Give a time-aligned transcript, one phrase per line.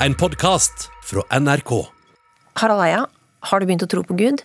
[0.00, 1.72] en podkast fra NRK.
[2.60, 3.02] Harald Eia,
[3.50, 4.44] har du begynt å tro på Gud?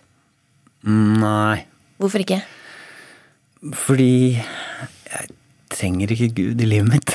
[0.88, 1.64] Nei,
[2.02, 2.40] Hvorfor ikke?
[3.78, 5.28] fordi jeg
[5.70, 7.12] trenger ikke Gud i livet mitt.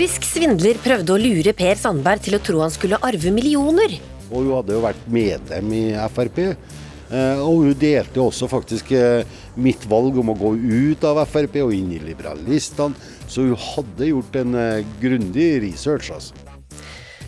[0.00, 3.98] Notorisk svindler prøvde å lure Per Sandberg til å tro han skulle arve millioner.
[4.30, 5.82] Og hun hadde jo vært medlem i
[6.14, 6.38] Frp.
[6.40, 9.28] eh, Og hun delte også faktisk eh,
[9.60, 12.96] mitt valg om å gå ut av Frp og inn i liberalistene.
[13.28, 16.32] Så hun hadde gjort en eh, grundig research, altså.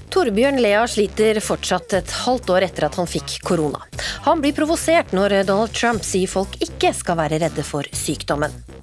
[0.08, 3.84] Torbjørn Lea sliter fortsatt et halvt år etter at han fikk korona.
[4.24, 8.80] Han blir provosert når Donald Trump sier folk ikke skal være redde for sykdommen.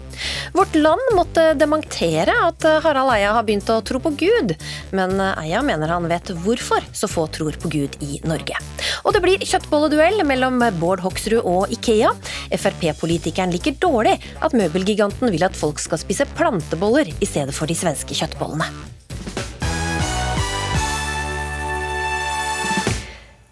[0.56, 4.56] Vårt Land måtte dementere at Harald Eia har begynt å tro på Gud,
[4.96, 8.58] men Eia mener han vet hvorfor så få tror på Gud i Norge.
[9.06, 12.12] Og det blir kjøttbolleduell mellom Bård Hoksrud og Ikea.
[12.60, 17.78] Frp-politikeren liker dårlig at møbelgiganten vil at folk skal spise planteboller i stedet for de
[17.78, 18.68] svenske kjøttbollene.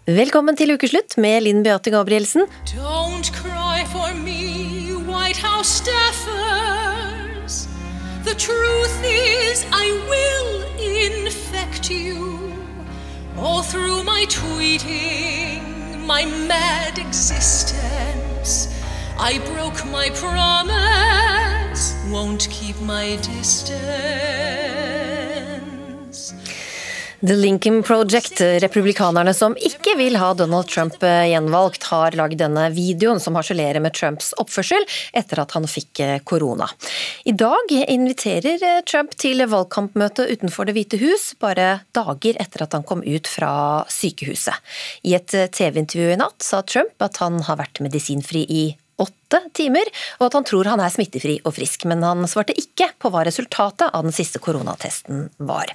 [0.08, 2.46] Velkommen til ukeslutt med Linn Beate Gabrielsen.
[2.72, 4.67] Don't cry for me,
[5.28, 7.66] White House staffers.
[8.24, 12.50] The truth is, I will infect you.
[13.36, 18.74] All through my tweeting, my mad existence.
[19.18, 25.07] I broke my promise, won't keep my distance.
[27.20, 32.68] The Lincoln Project, republikanerne som ikke vil ha Donald Trump eh, gjenvalgt, har lagd denne
[32.70, 34.86] videoen som harselerer med Trumps oppførsel
[35.18, 36.68] etter at han fikk eh, korona.
[37.26, 42.78] I dag inviterer eh, Trump til valgkampmøte utenfor Det hvite hus, bare dager etter at
[42.78, 43.52] han kom ut fra
[43.90, 44.54] sykehuset.
[45.02, 48.64] I et TV-intervju i natt sa Trump at han har vært medisinfri i
[49.02, 49.90] åtte timer,
[50.20, 53.26] og at han tror han er smittefri og frisk, men han svarte ikke på hva
[53.26, 55.74] resultatet av den siste koronatesten var.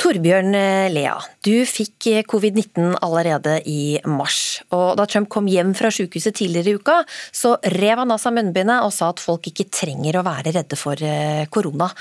[0.00, 0.50] Torbjørn
[0.90, 1.14] Lea,
[1.46, 4.60] du fikk covid-19 allerede i mars.
[4.74, 6.98] og Da Trump kom hjem fra sykehuset tidligere i uka,
[7.32, 10.78] så rev han av seg munnbindet og sa at folk ikke trenger å være redde
[10.78, 11.92] for eh, korona.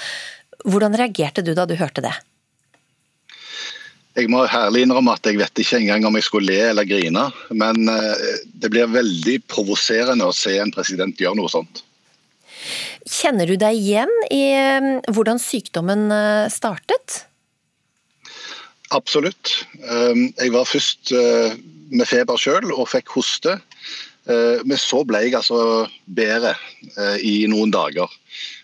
[0.65, 2.15] Hvordan reagerte du da du hørte det?
[4.13, 7.25] Jeg må herlig innrømme at jeg vet ikke engang om jeg skulle le eller grine.
[7.49, 11.81] Men eh, det blir veldig provoserende å se en president gjøre noe sånt.
[13.09, 17.23] Kjenner du deg igjen i eh, hvordan sykdommen eh, startet?
[18.93, 19.53] Absolutt.
[19.89, 21.53] Um, Jeg var først uh,
[21.93, 23.57] med feber sjøl og fikk hoste.
[24.29, 26.53] Uh, Men så ble jeg altså bedre
[26.97, 28.11] uh, i noen dager.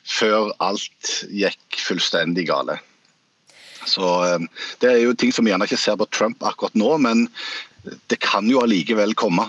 [0.10, 2.80] Før alt gikk fullstendig gale.
[3.90, 4.46] Så um,
[4.82, 7.28] Det er jo ting som vi gjerne ikke ser på Trump akkurat nå, men
[8.12, 9.48] det kan jo allikevel komme.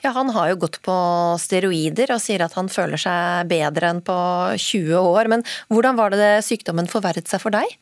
[0.00, 0.94] Ja, Han har jo gått på
[1.40, 4.16] steroider og sier at han føler seg bedre enn på
[4.56, 5.28] 20 år.
[5.28, 7.76] Men hvordan var det sykdommen forverret seg for deg?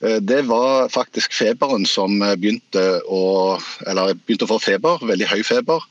[0.00, 3.58] Eh, Det var faktisk feberen som begynte å,
[4.24, 5.82] begynte å få feber, veldig høy feber.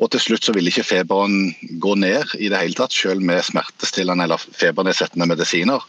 [0.00, 3.44] Og til slutt så ville ikke feberen gå ned i det hele tatt, selv med
[3.46, 5.82] smertestillende eller febernedsettende medisiner.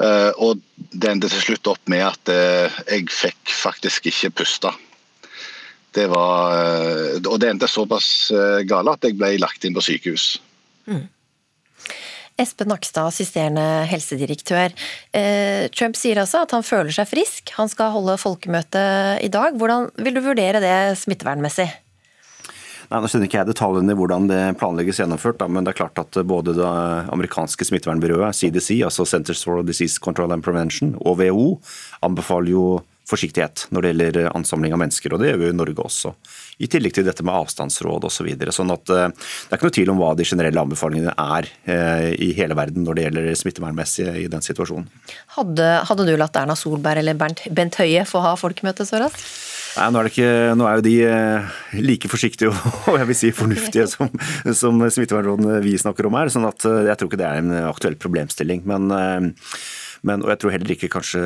[0.00, 0.60] Eh, Og
[0.90, 4.72] det endte til slutt opp med at eh, jeg fikk faktisk ikke puste.
[5.94, 9.82] Det var, eh, og det endte såpass eh, gale at jeg ble lagt inn på
[9.82, 10.38] sykehus.
[12.40, 14.74] Espen Nakstad, assisterende helsedirektør.
[15.14, 17.54] Eh, Trump sier altså at han føler seg frisk.
[17.58, 18.82] Han skal holde folkemøte
[19.22, 19.54] i dag.
[19.60, 21.68] Hvordan vil du vurdere det smittevernmessig?
[22.90, 25.78] Nei, nå kjenner ikke jeg detaljene i hvordan det planlegges gjennomført, da, men det er
[25.78, 26.72] klart at både det
[27.14, 31.46] amerikanske smittevernbyrået, CDC, altså Centers for Disease Control and Prevention, og WHO
[32.04, 32.66] anbefaler jo
[33.08, 36.14] forsiktighet når det gjelder ansamling av mennesker, og det gjør vi i Norge også.
[36.64, 38.14] I tillegg til dette med avstandsråd osv.
[38.14, 38.52] Så videre.
[38.54, 42.10] sånn at eh, det er ikke noe tvil om hva de generelle anbefalingene er eh,
[42.24, 44.86] i hele verden når det gjelder smittevernmessig i den situasjonen.
[45.34, 49.26] Hadde, hadde du latt Erna Solberg eller Bernt, Bent Høie få ha folkemøte så raskt?
[49.74, 52.52] Nei, nå er, det ikke, nå er jo de eh, like forsiktige
[52.90, 54.10] og jeg vil si fornuftige som,
[54.54, 56.30] som smittevernrådene vi snakker om her.
[56.30, 58.62] sånn at eh, jeg tror ikke det er en aktuell problemstilling.
[58.70, 59.48] Men, eh,
[60.04, 61.20] men, og jeg tror heller ikke kanskje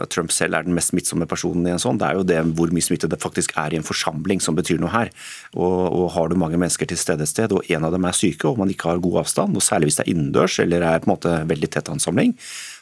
[0.00, 1.98] at Trump selv er den mest smittsomme personen i en sånn.
[2.00, 4.80] Det er jo det hvor mye smitte det faktisk er i en forsamling som betyr
[4.80, 5.12] noe her.
[5.52, 8.16] Og, og Har du mange mennesker til stede et sted, og en av dem er
[8.16, 11.04] syke, og man ikke har god avstand, og særlig hvis det er innendørs eller er
[11.04, 12.32] på en måte veldig tett ansamling,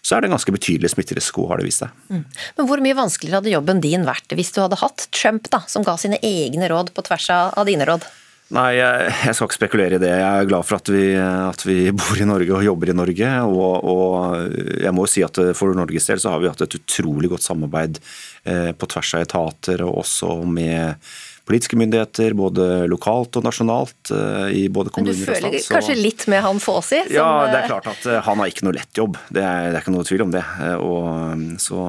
[0.03, 1.93] så er det en ganske betydelig smitterisiko, har det vist seg.
[2.11, 2.25] Mm.
[2.59, 5.87] Men hvor mye vanskeligere hadde jobben din vært hvis du hadde hatt Trump, da, som
[5.87, 8.07] ga sine egne råd på tvers av dine råd?
[8.53, 10.13] Nei, jeg, skal ikke spekulere i det.
[10.13, 13.33] Jeg er glad for at vi, at vi bor i Norge og jobber i Norge.
[13.49, 16.79] Og, og, jeg må jo si at For Norges del så har vi hatt et
[16.81, 18.01] utrolig godt samarbeid
[18.45, 21.01] eh, på tvers av etater, og også med
[21.49, 24.13] politiske myndigheter, både lokalt og nasjonalt.
[24.13, 25.33] Eh, i både kommuner og stat.
[25.33, 25.77] Men du føler så...
[25.79, 27.05] kanskje litt med han Fåsi?
[27.07, 27.17] Som...
[27.17, 29.17] Ja, det er klart at han har ikke noe lett jobb.
[29.33, 30.45] Det er, det er ikke noe tvil om det.
[30.77, 31.87] Og, så,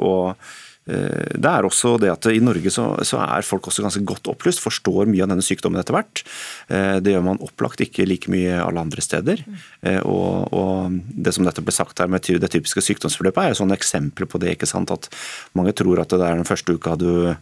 [0.00, 4.04] og Eh, det er også det at I Norge så, så, er folk også ganske
[4.06, 6.22] godt opplyst, forstår mye av denne sykdommen etter hvert.
[6.70, 9.42] Eh, det gjør man opplagt ikke like mye alle andre steder.
[9.82, 13.62] Eh, og, og Det som dette ble sagt her med det typiske sykdomsforløpet, er jo
[13.64, 14.54] sånne eksempler på det.
[14.54, 15.10] ikke sant, At
[15.58, 17.34] mange tror at det er den første uka du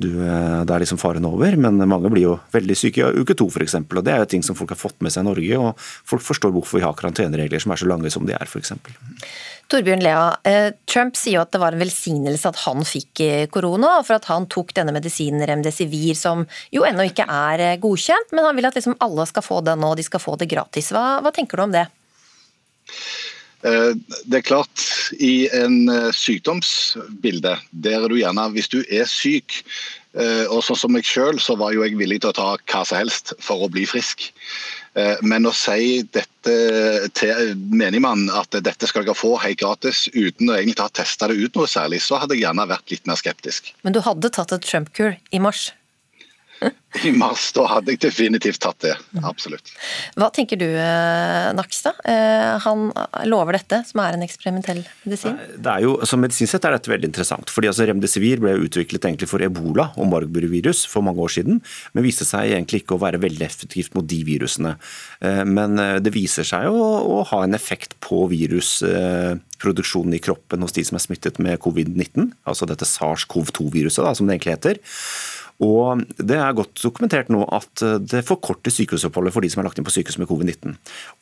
[0.00, 3.50] du, det er liksom faren over, men mange blir jo veldig syke i uke to
[3.50, 3.74] f.eks.
[3.90, 6.54] Det er jo ting som folk har fått med seg i Norge, og folk forstår
[6.54, 8.72] hvorfor vi har karanteneregler som er så lange som de er f.eks.
[9.70, 13.44] Torbjørn Lea, eh, Trump sier jo at det var en velsignelse at han fikk eh,
[13.54, 16.42] korona, for at han tok denne medisinen Remdesivir, som
[16.74, 19.86] jo ennå ikke er eh, godkjent, men han vil at liksom alle skal få den
[19.86, 20.90] og de skal få det gratis.
[20.94, 21.86] Hva, hva tenker du om det?
[23.60, 24.82] Det er klart,
[25.20, 25.84] i en
[26.16, 27.52] sykdomsbilde,
[27.84, 29.58] der er du gjerne Hvis du er syk,
[30.10, 32.98] og sånn som meg sjøl, så var jo jeg villig til å ta hva som
[32.98, 34.30] helst for å bli frisk.
[34.98, 36.54] Eh, men å si dette
[37.14, 41.38] til menigmann at dette skal dere få helt gratis uten å egentlig ha testa det
[41.38, 43.70] ut noe særlig, så hadde jeg gjerne vært litt mer skeptisk.
[43.86, 45.68] Men du hadde tatt et Trump-kur i mars?
[47.04, 48.92] I mars, da hadde jeg definitivt tatt det.
[49.24, 49.70] Absolutt.
[50.18, 52.00] Hva tenker du, eh, Nakstad?
[52.04, 52.88] Eh, han
[53.30, 55.38] lover dette, som er en eksperimentell medisin?
[55.54, 57.50] Det er jo, som Medisinsk sett er dette veldig interessant.
[57.50, 61.62] fordi altså Remdesivir ble utviklet egentlig for ebola og marburgvirus for mange år siden,
[61.94, 64.76] men viste seg egentlig ikke å være veldig effektivt mot de virusene.
[65.22, 66.86] Eh, men det viser seg å,
[67.20, 72.34] å ha en effekt på virusproduksjonen i kroppen hos de som er smittet med covid-19,
[72.44, 74.82] altså dette SARS-CoV-2-viruset, som det egentlig heter.
[75.60, 79.68] Og Det er godt dokumentert nå at eh, det forkorter sykehusoppholdet for de som er
[79.68, 80.76] lagt inn på sykehus med covid-19.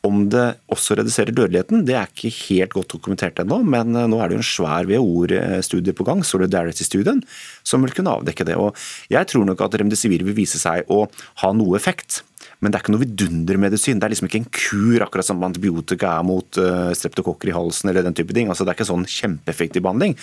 [0.07, 4.21] Om det også reduserer dødeligheten, det er ikke helt godt dokumentert ennå, men eh, nå
[4.21, 7.21] er det jo en svær WHO-studie på gang, Solidarity-studien,
[7.67, 8.55] som vil kunne avdekke det.
[8.59, 8.75] Og
[9.11, 11.05] Jeg tror nok at remdesivir vil vise seg å
[11.43, 12.23] ha noe effekt.
[12.59, 13.99] Men det er ikke noe vidundermedisin.
[13.99, 17.91] Det er liksom ikke en kur, akkurat som antibiotika er mot uh, streptokokker i halsen
[17.91, 18.47] eller den type ting.
[18.51, 20.13] Altså, det er ikke sånn kjempeeffektiv behandling.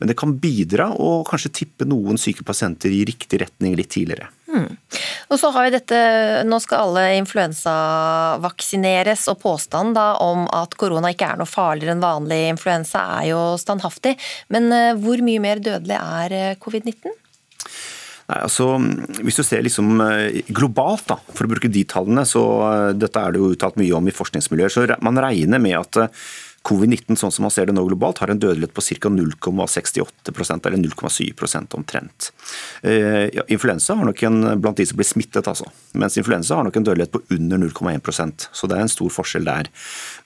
[0.00, 4.28] Men det kan bidra og kanskje tippe noen syke pasienter i riktig retning litt tidligere.
[4.52, 4.70] Hmm.
[5.32, 5.98] Og så har vi dette,
[6.46, 12.04] Nå skal alle influensavaksineres, og påstanden da om at korona ikke er noe farligere enn
[12.04, 14.14] vanlig influensa er jo standhaftig.
[14.52, 17.08] Men uh, hvor mye mer dødelig er eh, covid-19?
[18.26, 18.72] Nei, altså,
[19.22, 23.22] hvis du ser liksom eh, globalt, da, for å bruke de tallene, så eh, dette
[23.22, 26.24] er det jo uttalt mye om i forskningsmiljøer, så man regner med at eh,
[26.66, 29.10] Covid-19 sånn som man ser det nå globalt, har en dødelighet på ca.
[29.12, 32.30] 0,68% eller 0,7 omtrent.
[32.82, 35.68] Eh, influensa har nok en blant de som blir smittet, altså.
[35.94, 39.46] Mens influensa har nok en dødelighet på under 0,1% så det er en stor forskjell
[39.46, 39.70] der.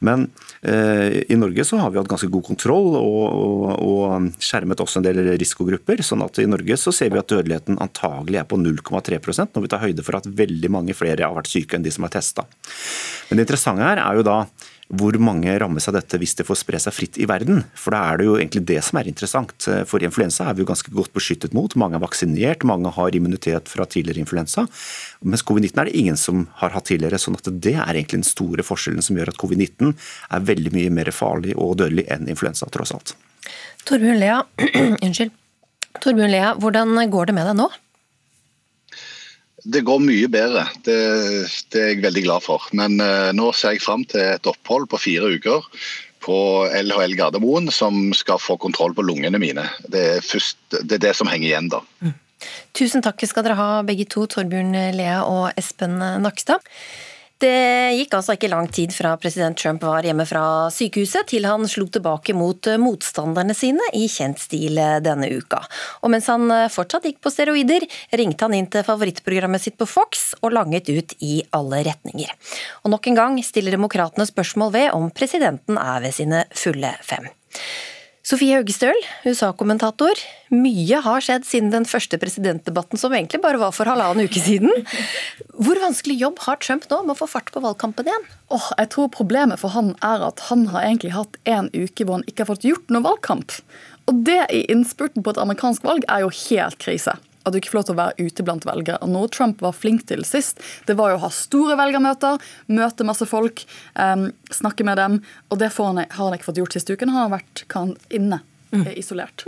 [0.05, 0.29] Men
[0.63, 5.01] eh, i Norge så har vi hatt ganske god kontroll og, og, og, skjermet også
[5.01, 6.03] en del risikogrupper.
[6.07, 9.73] sånn at i Norge så ser vi at dødeligheten antagelig er på 0,3% når vi
[9.73, 12.47] tar høyde for at veldig mange flere har vært syke enn de som er testa.
[13.29, 14.43] Men det interessante her er jo da
[14.91, 17.63] hvor mange rammes av dette hvis det får spre seg fritt i verden?
[17.79, 19.69] For da er det jo egentlig det som er interessant.
[19.87, 21.77] For influensa er vi jo ganske godt beskyttet mot.
[21.79, 24.67] Mange er vaksinert, mange har immunitet fra tidligere influensa.
[25.23, 27.21] Mens covid-19 er det ingen som har hatt tidligere.
[27.23, 30.95] sånn at det er egentlig den store forskjellen som gjør at covid-19 er veldig mye
[30.99, 33.15] mer farlig og dødelig enn influensa, tross alt.
[33.87, 34.43] Torbjørn Lea,
[35.07, 35.31] unnskyld.
[36.03, 37.71] Torbjørn Lea, hvordan går det med deg nå?
[39.65, 40.99] Det går mye bedre, det,
[41.73, 42.65] det, er jeg veldig glad for.
[42.77, 45.67] Men uh, nå ser jeg fram til et opphold på fire uker
[46.21, 46.39] på
[46.77, 49.65] LHL Gardermoen, som skal få kontroll på lungene mine.
[49.89, 51.81] Det er, først, det, er det som henger igjen da.
[52.05, 52.17] Mm.
[52.77, 56.65] Tusen takk skal dere ha begge to, Torbjørn Lea og Espen Nakstad.
[57.41, 61.65] Det gikk altså ikke lang tid fra president Trump var hjemme fra sykehuset til han
[61.71, 65.63] slo tilbake mot motstanderne sine i kjent stil denne uka.
[66.05, 70.35] Og mens han fortsatt gikk på steroider, ringte han inn til favorittprogrammet sitt på Fox
[70.43, 72.35] og langet ut i alle retninger.
[72.85, 77.31] Og nok en gang stiller demokratene spørsmål ved om presidenten er ved sine fulle fem.
[78.31, 78.95] Sofie Haugestøl,
[79.27, 80.21] USA-kommentator.
[80.55, 84.71] Mye har skjedd siden den første presidentdebatten, som egentlig bare var for halvannen uke siden.
[85.59, 88.29] Hvor vanskelig jobb har Trump nå med å få fart på valgkampen igjen?
[88.55, 92.21] Oh, jeg tror Problemet for han er at han har egentlig hatt en uke hvor
[92.21, 93.57] han ikke har fått gjort noe valgkamp.
[94.07, 97.73] Og det i innspurten på et amerikansk valg er jo helt krise at du ikke
[97.73, 99.01] får lov til å være ute blant velgere.
[99.05, 102.41] Og Noe Trump var flink til sist, det var jo å ha store velgermøter,
[102.73, 105.21] møte masse folk, um, snakke med dem.
[105.49, 107.13] Og det han, har han ikke fått gjort siste uken.
[107.15, 107.65] Han har vært
[108.13, 108.43] inne
[108.73, 108.89] mm.
[108.97, 109.47] isolert.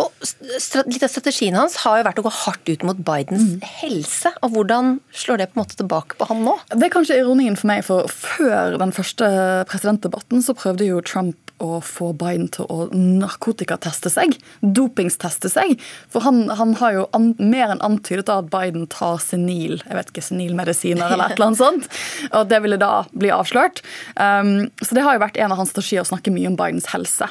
[0.00, 4.30] Og Litt av strategien hans har jo vært å gå hardt ut mot Bidens helse.
[4.42, 6.54] og Hvordan slår det på en måte tilbake på han nå?
[6.70, 9.26] Det er kanskje ironien for meg, for før den første
[9.70, 15.76] presidentdebatten så prøvde jo Trump å få Biden til å narkotikateste seg, dopingsteste seg.
[16.12, 20.10] For han, han har jo an, mer enn antydet at Biden tar senil jeg vet
[20.12, 21.90] ikke, senilmedisiner eller et eller annet sånt.
[22.38, 23.82] Og det ville da bli avslørt.
[24.16, 26.90] Um, så det har jo vært en av hans strategier å snakke mye om Bidens
[26.92, 27.30] helse.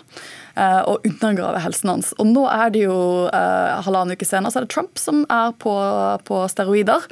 [0.51, 2.10] Uh, og undergrave helsen hans.
[2.19, 2.97] Og nå er det jo
[3.31, 5.73] eh, halvannen uke senere så er det Trump som er på,
[6.27, 7.05] på steroider.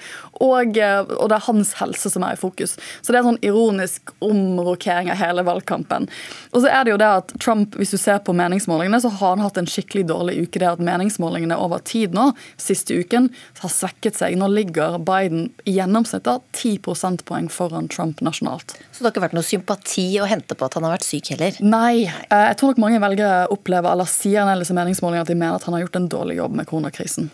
[0.44, 2.76] Og, eh, og det er hans helse som er i fokus.
[3.02, 6.10] Så det er en sånn ironisk omrokering av hele valgkampen.
[6.54, 9.36] Og så er det jo det at Trump, hvis du ser på meningsmålingene, så har
[9.36, 10.60] han hatt en skikkelig dårlig uke.
[10.60, 13.30] Det at meningsmålingene over tid nå, siste uken,
[13.62, 14.38] har svekket seg.
[14.40, 18.76] Nå ligger Biden i gjennomsnitt da 10 prosentpoeng foran Trump nasjonalt.
[18.92, 21.32] Så det har ikke vært noe sympati å hente på at han har vært syk
[21.34, 21.60] heller?
[21.64, 22.06] Nei.
[22.06, 25.58] eh, Jeg tror nok mange velgere opplever eller sier i disse meningsmålingene at de mener
[25.58, 27.30] at han har gjort en dårlig jobb med koronakrisen.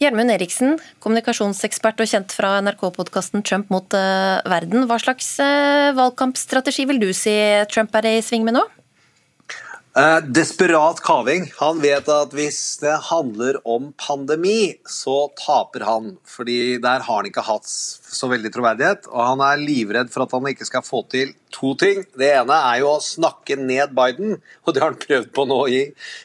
[0.00, 4.86] Gjermund Eriksen, kommunikasjonsekspert og kjent fra NRK-podkasten Trump mot eh, verden.
[4.88, 7.34] Hva slags eh, valgkampstrategi vil du si
[7.70, 8.64] Trump er i sving med nå?
[9.96, 11.50] Eh, desperat kaving.
[11.58, 16.06] Han vet at hvis det handler om pandemi, så taper han.
[16.24, 19.10] Fordi der har han ikke hatt så veldig troverdighet.
[19.10, 22.00] Og han er livredd for at han ikke skal få til to ting.
[22.16, 25.60] Det ene er jo å snakke ned Biden, og det har han prøvd på nå
[25.68, 25.82] i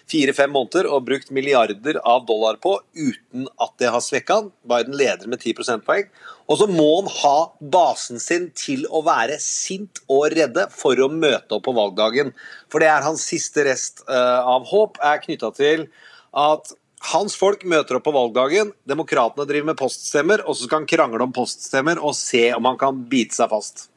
[0.08, 4.52] fire-fem måneder og brukt milliarder av dollar på uten at det har svekka han.
[4.64, 6.08] Biden leder med 10 prosentpoeng.
[6.48, 7.38] Og så må han ha
[7.76, 12.34] basen sin til å være sint og redde for å møte opp på valgdagen.
[12.72, 15.90] For det er hans siste rest eh, av håp, er knytta til
[16.38, 16.72] at
[17.12, 21.28] hans folk møter opp på valgdagen, demokratene driver med poststemmer, og så skal han krangle
[21.28, 23.88] om poststemmer og se om han kan bite seg fast.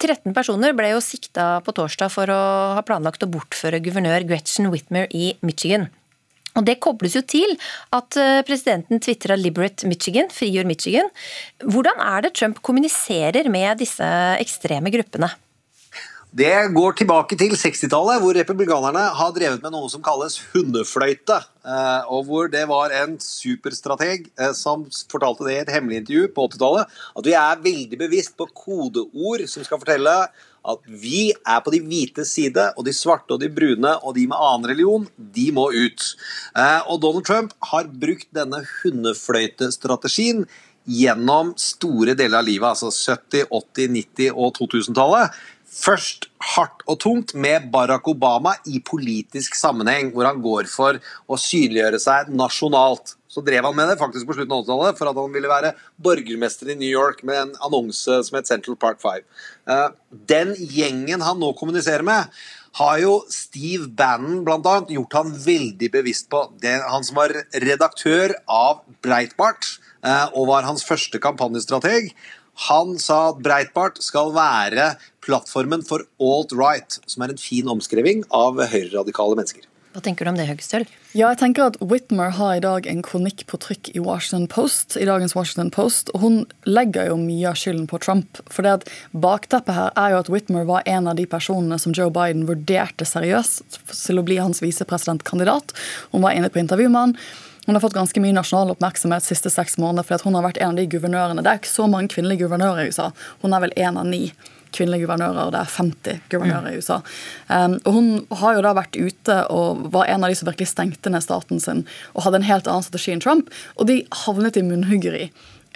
[0.00, 2.42] 13 personer ble jo sikta på torsdag for å
[2.76, 5.88] ha planlagt å bortføre guvernør Gretchen Whitmer i Michigan.
[6.58, 7.52] Og Det kobles jo til
[7.94, 11.08] at eh, presidenten tvitra 'Liberate Michigan', frigjør Michigan.
[11.62, 14.04] Hvordan er det Trump kommuniserer med disse
[14.40, 15.30] ekstreme gruppene?
[16.30, 21.40] Det går tilbake til 60-tallet, hvor republikanerne har drevet med noe som kalles hundefløyte.
[21.66, 26.28] eh, Og hvor det var en superstrateg eh, som fortalte det i et hemmelig intervju
[26.30, 26.86] på 80-tallet,
[27.18, 30.14] at vi er veldig bevisst på kodeord som skal fortelle
[30.68, 34.26] at vi er på de hvite side, og de svarte og de brune og de
[34.30, 36.08] med annen religion, de må ut.
[36.56, 40.46] Eh, Og Donald Trump har brukt denne hundefløytestrategien
[40.90, 45.40] gjennom store deler av livet, altså 70-, 80-, 90- og 2000-tallet.
[45.70, 50.98] Først hardt og tungt med Barack Obama i politisk sammenheng, hvor han går for
[51.30, 53.14] å synliggjøre seg nasjonalt.
[53.30, 55.70] Så drev han med det faktisk på slutten av 80-tallet for at han ville være
[56.02, 59.22] borgermester i New York med en annonse som het Central Park 5.
[59.70, 59.86] Eh,
[60.32, 62.34] Den gjengen han nå kommuniserer med,
[62.80, 66.42] har jo Steve Bannon annet gjort han veldig bevisst på.
[66.62, 72.10] Det, han som var redaktør av Breitbart eh, og var hans første kampanjestrateg.
[72.66, 74.92] Han sa at Breitbart skal være
[75.24, 79.66] plattformen for alt-right, som er en fin omskriving av høyreradikale mennesker.
[79.90, 80.84] Hva tenker du om det, Høgestøl?
[81.18, 84.94] Ja, jeg tenker at Whitmer har i dag en kronikk på trykk i Washington Post,
[84.94, 88.38] i dagens Washington Post, og hun legger jo mye av skylden på Trump.
[88.46, 91.96] For det at bakteppet her er jo at Whitmer var en av de personene som
[91.96, 95.74] Joe Biden vurderte seriøst til å bli hans visepresidentkandidat.
[96.14, 97.16] Hun var inne på intervju med han.
[97.66, 100.46] Hun har fått ganske mye nasjonal oppmerksomhet de siste seks måneder fordi at hun har
[100.46, 101.42] vært en av de guvernørene.
[101.42, 103.10] Det er ikke så mange kvinnelige guvernører i USA.
[103.42, 104.28] Hun er vel en av ni
[104.76, 107.00] kvinnelige guvernører, det er 50 guvernører i USA.
[107.48, 108.10] Um, og Hun
[108.42, 111.62] har jo da vært ute og var en av de som virkelig stengte ned staten
[111.62, 111.84] sin
[112.14, 113.50] og hadde en helt annen strategi enn Trump.
[113.76, 115.26] Og de havnet i munnhuggeri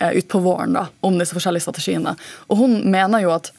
[0.03, 2.17] uh, utpå våren da, om disse forskjellige strategiene.
[2.49, 3.53] Og hun mener jo at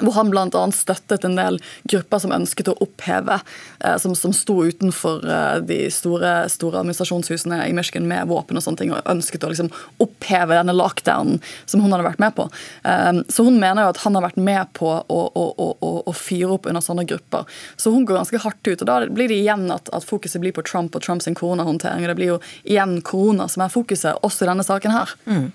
[0.00, 0.64] hvor han bl.a.
[0.74, 1.60] støttet en del
[1.90, 3.38] grupper som ønsket å oppheve,
[3.84, 8.64] eh, som, som sto utenfor eh, de store, store administrasjonshusene i Michigan med våpen og
[8.64, 9.70] sånne ting, og ønsket å liksom
[10.02, 12.48] oppheve denne lockdownen som hun hadde vært med på.
[12.82, 16.14] Eh, så hun mener jo at han har vært med på å, å, å, å,
[16.14, 17.46] fyre opp under sånne grupper.
[17.76, 18.80] Så hun går ganske hardt ut.
[18.80, 22.04] og Da blir det igjen at, at fokuset blir på Trump og Trumps koronahåndtering.
[22.04, 25.14] og Det blir jo igjen korona som er fokuset, også i denne saken her.
[25.30, 25.46] Eh,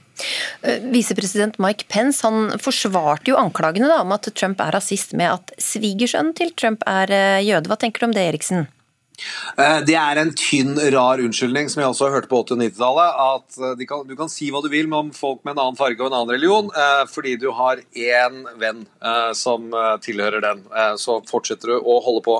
[0.94, 5.54] Visepresident Mike Pence han forsvarte jo anklagene da, om at Trump er rasist med at
[5.62, 7.70] svigersønnen til Trump er eh, jøde.
[7.72, 8.68] Hva tenker du om det, Eriksen?
[9.58, 13.22] Eh, Det er en tynn, rar unnskyldning, som jeg også hørte på 80- og 90-tallet.
[13.26, 16.00] At eh, kan, du kan si hva du vil om folk med en annen farge
[16.00, 20.64] og en annen religion, eh, fordi du har én venn eh, som eh, tilhører den.
[20.72, 22.38] Eh, så fortsetter du å holde på.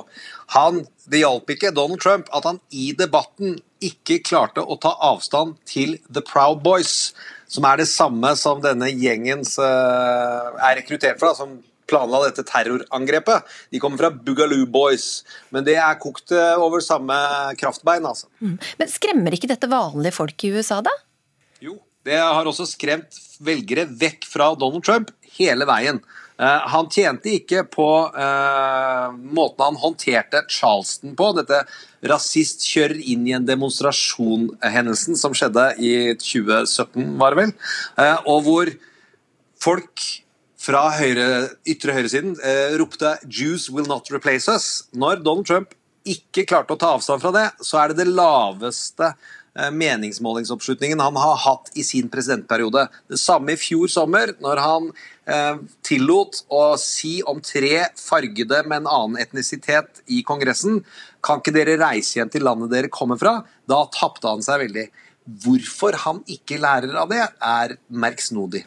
[0.56, 5.56] Han, Det hjalp ikke Donald Trump at han i debatten ikke klarte å ta avstand
[5.68, 7.12] til The Proud Boys,
[7.50, 11.34] som er det samme som denne gjengen eh, er rekruttert fra.
[11.34, 11.58] som
[11.90, 13.46] planla dette terrorangrepet.
[13.74, 15.24] De kommer fra Boogaloo Boys.
[15.50, 17.16] Men det er kokt eh, over samme
[17.58, 18.30] kraftbein, altså.
[18.38, 18.56] Mm.
[18.78, 20.94] Men skremmer ikke dette vanlige folk i USA, da?
[21.58, 26.00] Jo, det har også skremt velgere vekk fra Donald Trump hele veien.
[26.40, 31.58] Uh, han tjente ikke på uh, måten han håndterte Charleston på, dette
[32.08, 37.52] rasist kjører inn i en demonstrasjon-hendelsen som skjedde i 2017, var det vel,
[38.00, 38.72] uh, og hvor
[39.60, 40.06] folk
[40.60, 41.26] fra høyre,
[41.68, 42.34] ytre høyresiden
[42.76, 44.88] ropte 'Jews will not replace us'.
[44.92, 45.72] Når Donald Trump
[46.04, 51.16] ikke klarte å ta avstand fra det, så er det det laveste Eh, meningsmålingsoppslutningen han
[51.16, 52.86] har hatt i sin presidentperiode.
[53.10, 54.88] Det samme i fjor sommer, når han
[55.26, 60.84] eh, tillot å si om tre fargede med en annen etnisitet i Kongressen
[61.24, 63.40] Kan ikke dere reise igjen til landet dere kommer fra?
[63.68, 64.86] Da tapte han seg veldig.
[65.42, 68.64] Hvorfor han ikke lærer av det, er merksnodig.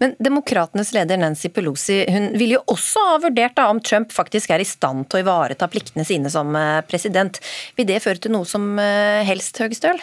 [0.00, 4.52] Men Demokratenes leder Nancy Pelosi hun ville jo også ha vurdert da, om Trump faktisk
[4.52, 7.40] er i stand til å ivareta pliktene sine som eh, president.
[7.78, 10.02] Vil det føre til noe som eh, helst, Høgestøl?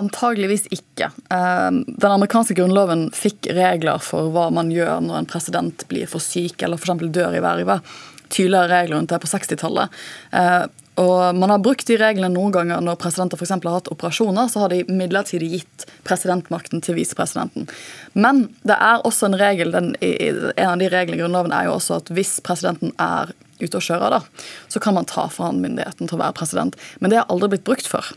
[0.00, 1.10] Antageligvis ikke.
[1.32, 6.24] Eh, den amerikanske grunnloven fikk regler for hva man gjør når en president blir for
[6.24, 7.06] syk eller f.eks.
[7.12, 7.94] dør i vervet.
[8.26, 10.02] Tydeligere regler rundt det på 60-tallet.
[10.96, 14.48] Og Man har brukt de reglene noen ganger når presidenter for har hatt operasjoner.
[14.48, 17.68] Så har de midlertidig gitt presidentmakten til visepresidenten.
[18.14, 21.76] Men det er også en regel, den, en av de reglene i Grunnloven er jo
[21.76, 24.20] også at hvis presidenten er ute og kjører, da,
[24.68, 26.76] så kan man ta fra han myndigheten til å være president.
[27.00, 28.12] Men det har aldri blitt brukt før.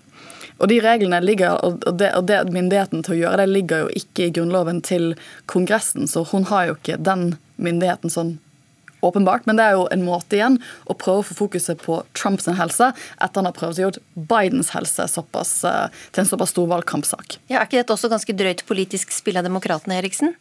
[0.59, 3.93] Og de reglene ligger, og det, og det Myndigheten til å gjøre det ligger jo
[4.01, 5.13] ikke i Grunnloven til
[5.51, 8.38] Kongressen, så hun har jo ikke den myndigheten sånn
[9.06, 10.58] åpenbart, men det er jo en måte igjen
[10.89, 14.74] å prøve å få fokuset på Trumps helse etter han har prøvd å gjøre Bidens
[14.75, 17.39] helse såpass, eh, til en såpass stor valgkampsak.
[17.50, 20.36] Ja, Er ikke dette også ganske drøyt politisk spill av demokratene, Eriksen?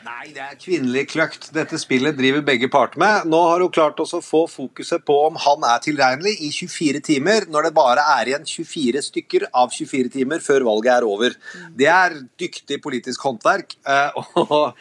[0.00, 1.50] Nei, det er kvinnelig kløkt.
[1.52, 3.26] Dette spillet driver begge parter med.
[3.28, 7.02] Nå har hun klart også å få fokuset på om han er tilregnelig i 24
[7.04, 11.36] timer, når det bare er igjen 24 stykker av 24 timer før valget er over.
[11.76, 13.76] Det er dyktig politisk håndverk.
[13.84, 14.72] Eh, og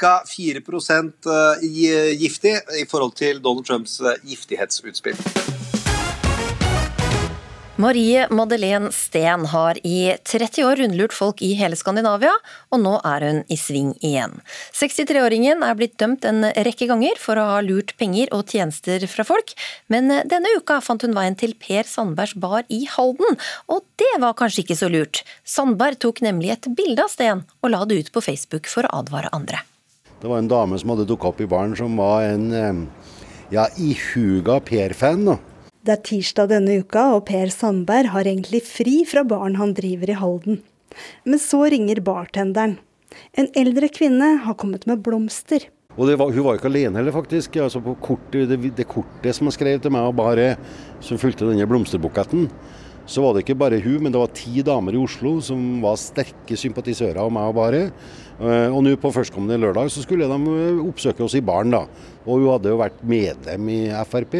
[0.00, 0.16] ca.
[0.32, 5.67] 4 eh, giftig i forhold til Donald Trumps eh, giftighetsutspill.
[7.78, 12.32] Marie Madeleine Steen har i 30 år rundlurt folk i hele Skandinavia,
[12.74, 14.32] og nå er hun i sving igjen.
[14.74, 19.22] 63-åringen er blitt dømt en rekke ganger for å ha lurt penger og tjenester fra
[19.28, 19.54] folk,
[19.94, 23.38] men denne uka fant hun veien til Per Sandbergs bar i Halden,
[23.70, 25.22] og det var kanskje ikke så lurt.
[25.46, 29.04] Sandberg tok nemlig et bilde av Steen og la det ut på Facebook for å
[29.04, 29.62] advare andre.
[30.18, 32.82] Det var en dame som hadde dukka opp i baren som var en eh,
[33.54, 35.30] ja, ihuga Per-fan.
[35.30, 35.38] da.
[35.88, 40.10] Det er tirsdag denne uka, og Per Sandberg har egentlig fri fra baren han driver
[40.12, 40.58] i Halden.
[41.24, 42.74] Men så ringer bartenderen.
[43.32, 45.64] En eldre kvinne har kommet med blomster.
[45.96, 47.56] Og var, Hun var ikke alene heller, faktisk.
[47.56, 50.58] Altså på kortet, det, det, kortet som han skrev til meg, og bare,
[51.00, 52.50] som fulgte denne blomsterbuketten,
[53.08, 55.96] så var det ikke bare hun, men det var ti damer i Oslo som var
[55.96, 57.86] sterke sympatisører av meg og Bare.
[58.36, 61.86] Eh, og nå på førstkommende lørdag så skulle de eh, oppsøke oss i baren, da.
[62.26, 64.36] Og hun hadde jo vært medlem i Frp.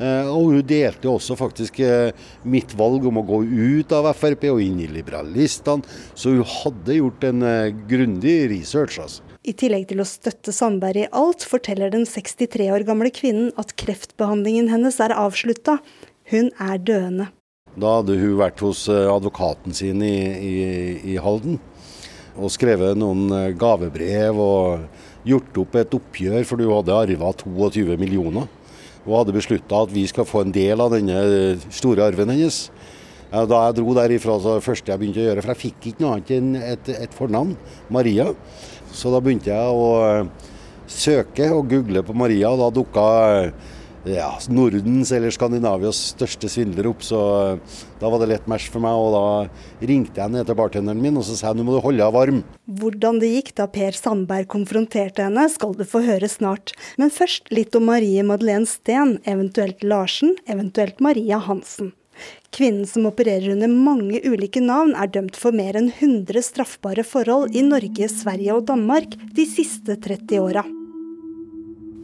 [0.00, 2.12] Eh, og hun delte også faktisk eh,
[2.48, 5.84] mitt valg om å gå ut av Frp og inn i liberalistene.
[6.16, 9.00] Så hun hadde gjort en eh, grundig research.
[9.02, 9.26] altså.
[9.44, 13.74] I tillegg til å støtte Sandberg i alt, forteller den 63 år gamle kvinnen at
[13.80, 15.78] kreftbehandlingen hennes er avslutta.
[16.32, 17.28] Hun er døende.
[17.80, 20.54] Da hadde hun vært hos advokaten sin i, i,
[21.12, 21.60] i Halden
[22.40, 28.48] og skrevet noen gavebrev og gjort opp et oppgjør, for du hadde arva 22 millioner
[29.06, 31.20] og hadde beslutta at vi skal få en del av denne
[31.72, 32.66] store arven hennes.
[33.30, 36.02] Da jeg dro derifra, så det første jeg begynte å gjøre, for jeg fikk ikke
[36.02, 37.52] noe annet enn et, et fornavn,
[37.94, 38.26] Maria.
[38.90, 40.48] Så da begynte jeg å eh,
[40.90, 43.04] søke og google på Maria, og da dukka
[44.08, 48.80] ja, Nordens eller Skandinavias største svindler opp, så eh, da var det lett match for
[48.84, 48.96] meg.
[48.96, 51.82] Og da ringte jeg ned til bartenderen min og så sa jeg nå må du
[51.84, 52.42] holde deg varm.
[52.80, 56.72] Hvordan det gikk da Per Sandberg konfronterte henne, skal du få høre snart.
[57.00, 61.92] Men først litt om Marie Madeleine Steen, eventuelt Larsen, eventuelt Maria Hansen.
[62.52, 67.56] Kvinnen som opererer under mange ulike navn, er dømt for mer enn 100 straffbare forhold
[67.56, 70.66] i Norge, Sverige og Danmark de siste 30 åra.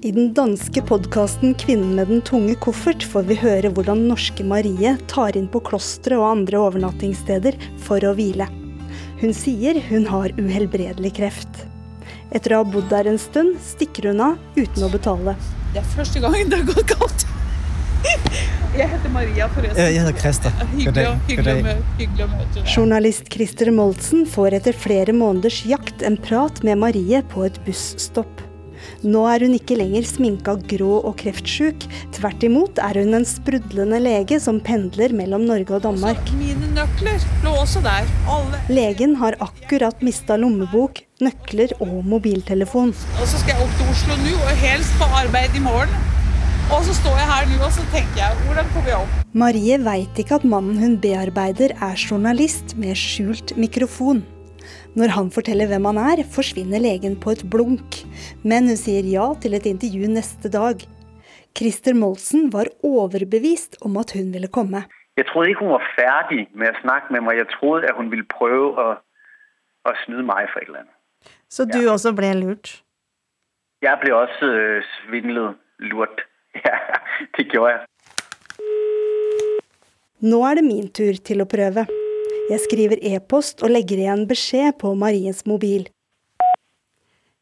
[0.03, 4.93] I den danske podkasten 'Kvinnen med den tunge koffert' får vi høre hvordan norske Marie
[5.09, 8.45] tar inn på klostre og andre overnattingssteder for å hvile.
[9.23, 11.63] Hun sier hun har uhelbredelig kreft.
[12.29, 15.33] Etter å ha bodd der en stund, stikker hun av uten å betale.
[15.73, 17.25] Det er første gangen det har gått galt.
[18.77, 19.81] Jeg heter Maria, forresten.
[19.81, 20.59] Jeg heter Christer.
[20.75, 22.69] Hyggelig, hyggelig, hyggelig å møte deg.
[22.75, 28.46] Journalist Christer Moltzen får etter flere måneders jakt en prat med Marie på et busstopp.
[29.07, 31.87] Nå er hun ikke lenger sminka grå og kreftsjuk.
[32.16, 36.20] Tvert imot er hun en sprudlende lege som pendler mellom Norge og Danmark.
[36.40, 38.09] Mine nøkler lå også der.
[38.31, 38.61] Alle.
[38.72, 42.92] Legen har akkurat mista lommebok, nøkler og mobiltelefon.
[43.20, 45.96] Og så skal jeg opp til Oslo nå og helst på arbeid i morgen.
[46.75, 49.18] Og så står jeg her nå og så tenker jeg, hvordan kommer jeg opp?
[49.38, 54.25] Marie veit ikke at mannen hun bearbeider er journalist med skjult mikrofon.
[54.97, 57.99] Når han forteller hvem han er, forsvinner legen på et blunk.
[58.49, 60.81] Men hun sier ja til et intervju neste dag.
[61.57, 64.87] Christer Molsen var overbevist om at hun ville komme.
[65.21, 67.43] Jeg trodde ikke hun var ferdig med å snakke med meg.
[67.43, 68.87] Jeg trodde at hun ville prøve å,
[69.85, 70.97] å snyte meg for et eller annet.
[71.53, 72.73] Så du også ble lurt?
[73.85, 75.61] Jeg ble også øh, svindlet,
[75.93, 76.25] lurt.
[76.65, 76.73] Ja,
[77.37, 77.85] det gjorde jeg.
[80.25, 81.85] Nå er det min tur til å prøve.
[82.47, 85.89] Jeg skriver e-post og legger igjen beskjed på Maries mobil.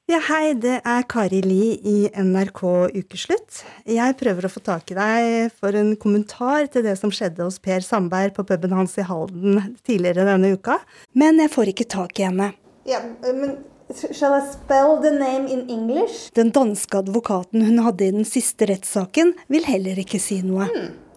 [0.09, 2.62] Ja, hei, det er Kari Li i NRK
[2.97, 3.61] Ukeslutt.
[3.88, 7.61] Jeg prøver å få tak i deg for en kommentar til det som skjedde hos
[7.61, 10.79] Per Sandberg på puben hans i Halden tidligere denne uka,
[11.12, 12.53] men jeg får ikke tak i henne.
[12.88, 13.59] Ja, men
[13.93, 16.31] Shall I spell the name in English?
[16.33, 20.71] Den danske advokaten hun hadde i den siste rettssaken, vil heller ikke si noe.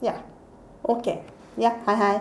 [0.04, 0.20] Ja.
[0.84, 1.14] Ok.
[1.58, 2.18] Ja, hei, hei.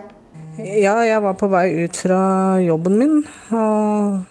[0.57, 2.19] Ja, jeg var på vei ut fra
[2.63, 3.19] jobben min,
[3.53, 4.25] og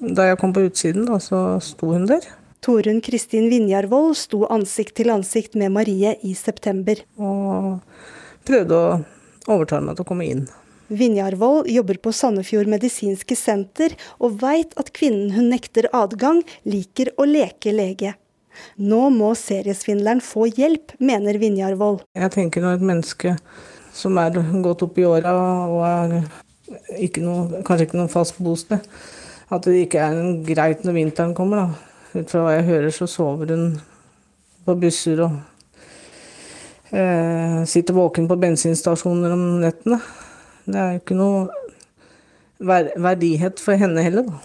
[0.00, 2.26] da jeg kom på utsiden, da, så sto hun der.
[2.60, 7.00] Torunn Kristin Vinjarvold sto ansikt til ansikt med Marie i september.
[7.16, 7.80] Og
[8.44, 8.90] prøvde å
[9.48, 10.44] overtale meg til å komme inn.
[10.90, 17.28] Vinjarvold jobber på Sandefjord medisinske senter, og veit at kvinnen hun nekter adgang, liker å
[17.28, 18.16] leke lege.
[18.76, 22.02] Nå må seriesvindleren få hjelp, mener Vinjarvold.
[22.18, 23.36] Jeg tenker når et menneske
[24.00, 25.34] som er gått opp i åra
[25.68, 26.16] og er
[27.02, 28.84] ikke noe, kanskje ikke noe fast bosted,
[29.50, 31.66] at det ikke er greit når vinteren kommer.
[31.66, 31.86] da.
[32.10, 33.66] Ut fra hva jeg hører, så sover hun
[34.66, 35.36] på busser og
[36.90, 40.00] eh, sitter våken på bensinstasjoner om nettene.
[40.66, 41.48] Det er jo ikke noe
[42.60, 44.40] ver verdighet for henne heller, da.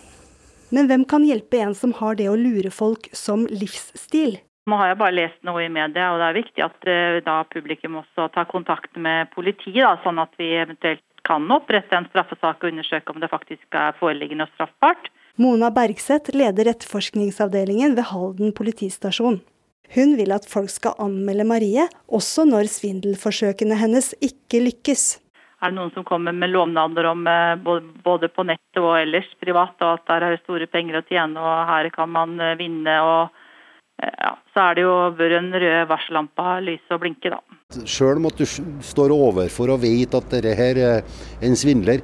[0.73, 4.39] Men hvem kan hjelpe en som har det å lure folk som livsstil?
[4.65, 7.41] Nå har jeg bare lest noe i media, og det er viktig at uh, da
[7.53, 12.71] publikum også tar kontakt med politiet, sånn at vi eventuelt kan opprette en straffesak og
[12.71, 15.11] undersøke om det faktisk er foreliggende og straffbart.
[15.41, 19.41] Mona Bergseth leder etterforskningsavdelingen ved Halden politistasjon.
[19.93, 25.05] Hun vil at folk skal anmelde Marie, også når svindelforsøkene hennes ikke lykkes.
[25.61, 27.53] Er det noen som kommer med lovnader om uh,
[28.01, 31.41] både på nettet og ellers privat, og at der er det store penger å tjene
[31.41, 33.41] og her kan man uh, vinne og
[34.01, 37.39] ja, så er det jo bør en rød varsellampe lyse og blinke, da.
[37.87, 42.03] Selv om at du står overfor og vet at dette her er en svindler,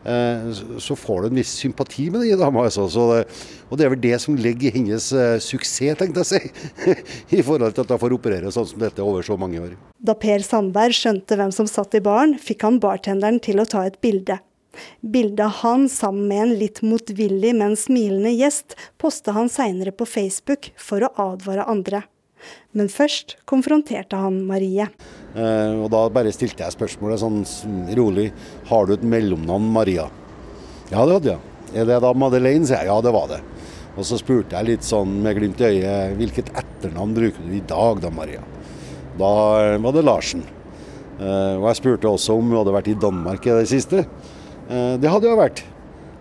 [0.00, 2.64] så får du en viss sympati med den dama.
[2.64, 2.86] Altså.
[2.88, 3.24] Det,
[3.68, 5.10] og det er vel det som ligger i hennes
[5.44, 6.94] suksess, tenkte jeg å si.
[7.38, 9.74] I forhold til at hun får operere sånn som dette over så mange år.
[10.00, 13.84] Da Per Sandberg skjønte hvem som satt i baren, fikk han bartenderen til å ta
[13.88, 14.40] et bilde.
[15.00, 20.06] Bildet av han sammen med en litt motvillig, men smilende gjest posta han seinere på
[20.08, 22.04] Facebook for å advare andre.
[22.72, 24.86] Men først konfronterte han Marie.
[25.34, 27.42] Eh, og Da bare stilte jeg spørsmålet sånn
[27.98, 28.30] rolig.
[28.70, 30.08] Har du et mellomnavn Maria?
[30.90, 31.40] Ja, det hadde jeg.
[31.74, 32.66] Er det da Madeleine?
[32.66, 32.90] sier jeg.
[32.90, 33.42] Ja, det var det.
[33.98, 37.66] Og så spurte jeg litt sånn med glimt i øyet, hvilket etternavn bruker du i
[37.66, 38.42] dag da, Maria?
[39.18, 39.30] Da
[39.82, 40.44] var det Larsen.
[41.20, 44.06] Eh, og jeg spurte også om hun hadde vært i Danmark i det siste.
[44.70, 45.62] Det hadde jeg vært.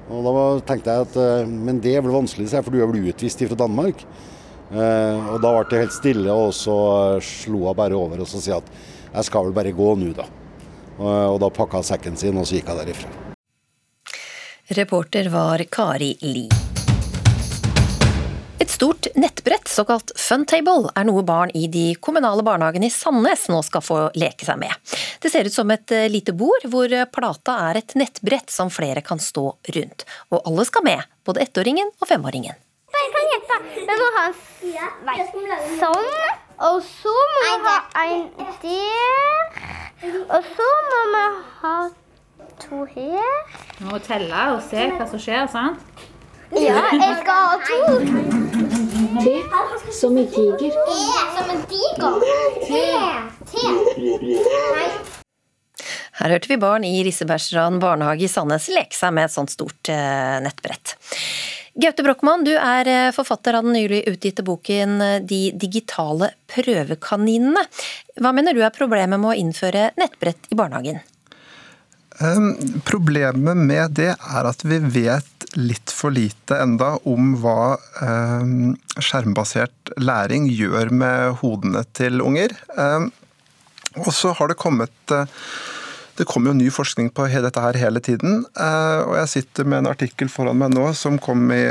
[0.09, 0.31] Og da
[0.65, 1.17] tenkte jeg at
[1.49, 4.01] men det er vel vanskelig, for du er vel utvist fra Danmark.
[4.73, 6.77] Og da ble det helt stille, og så
[7.25, 8.69] slo hun bare over og så sier at
[9.09, 10.25] jeg skal vel bare gå nå, da.
[10.99, 13.13] Og da pakka hun sekken sin, og så gikk hun derifra.
[14.77, 16.47] Reporter var Kari Li.
[18.79, 23.83] Stort nettbrett, såkalt funtable, er noe barn i de kommunale barnehagene i Sandnes nå skal
[23.83, 24.71] få leke seg med.
[25.19, 29.19] Det ser ut som et lite bord, hvor plata er et nettbrett som flere kan
[29.19, 29.43] stå
[29.75, 30.05] rundt.
[30.31, 32.55] Og alle skal med, både ettåringen og femåringen.
[32.95, 33.57] Jeg kan hjelpe.
[33.75, 34.23] Vi må ha
[35.81, 36.07] sånn,
[36.69, 38.23] og så må vi ha en
[38.63, 39.59] der.
[40.23, 41.25] Og så må vi
[41.65, 41.75] ha
[42.63, 43.43] to her.
[43.75, 45.83] Vi må telle og se hva som skjer, sant?
[46.55, 48.68] Ja, jeg skal ha to.
[49.09, 49.43] T
[49.91, 50.67] som i tiger.
[50.67, 50.99] E
[51.37, 52.19] som en tiger.
[52.67, 52.81] T.
[53.51, 53.57] T.
[54.75, 54.89] Nei.
[56.19, 59.89] Her hørte vi barn i Rissebergstrand barnehage i Sandnes leke seg med et sånt stort
[59.89, 60.93] eh, nettbrett.
[61.79, 67.65] Gaute Brochmann, du er eh, forfatter av den nylig utgitte boken eh, De digitale prøvekaninene.
[68.21, 71.01] Hva mener du er problemet med å innføre nettbrett i barnehagen?
[72.19, 72.51] Um,
[72.83, 78.51] problemet med det er at vi vet litt for lite enda om hva eh,
[79.01, 82.53] skjermbasert læring gjør med hodene til unger.
[82.77, 83.07] Eh,
[83.97, 85.25] og så har det kommet eh,
[86.19, 88.43] det kommer jo ny forskning på dette her hele tiden.
[88.59, 91.63] eh, Og jeg sitter med en artikkel foran meg nå som kom i,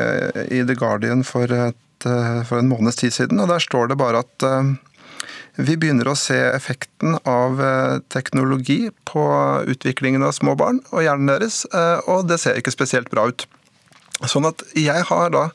[0.64, 3.40] The Guardian for, et, eh, for en måneds tid siden.
[3.40, 4.48] Og der står det bare at
[5.58, 7.58] vi begynner å se effekten av
[8.14, 9.22] teknologi på
[9.66, 11.64] utviklingen av små barn og hjernen deres,
[12.06, 13.42] og det ser ikke spesielt bra ut.
[14.26, 15.48] Sånn at jeg har da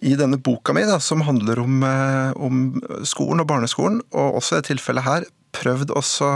[0.00, 4.54] i denne boka mi, da, som handler om, eh, om skolen og barneskolen, og også
[4.54, 6.28] i dette tilfellet her, prøvd også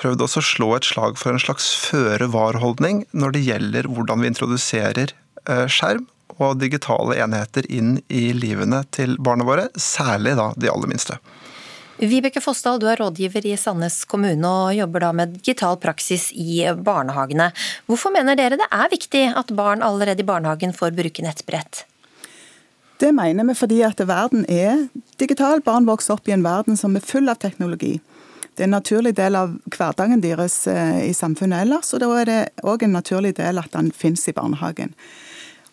[0.00, 4.30] prøvd også å slå et slag for en slags føre-var-holdning når det gjelder hvordan vi
[4.30, 6.06] introduserer eh, skjerm
[6.40, 11.18] og digitale enheter inn i livene til barna våre, særlig da de aller minste.
[12.00, 16.62] Vibeke Fossdal, du er rådgiver i Sandnes kommune og jobber da med digital praksis i
[16.80, 17.50] barnehagene.
[17.90, 21.84] Hvorfor mener dere det er viktig at barn allerede i barnehagen får bruke nettbrett?
[23.00, 24.86] Det mener vi fordi at verden er
[25.20, 25.60] digital.
[25.64, 27.98] Barn vokser opp i en verden som er full av teknologi.
[28.56, 32.28] Det er en naturlig del av hverdagen deres eh, i samfunnet ellers, og da er
[32.28, 34.96] det òg en naturlig del at den finnes i barnehagen.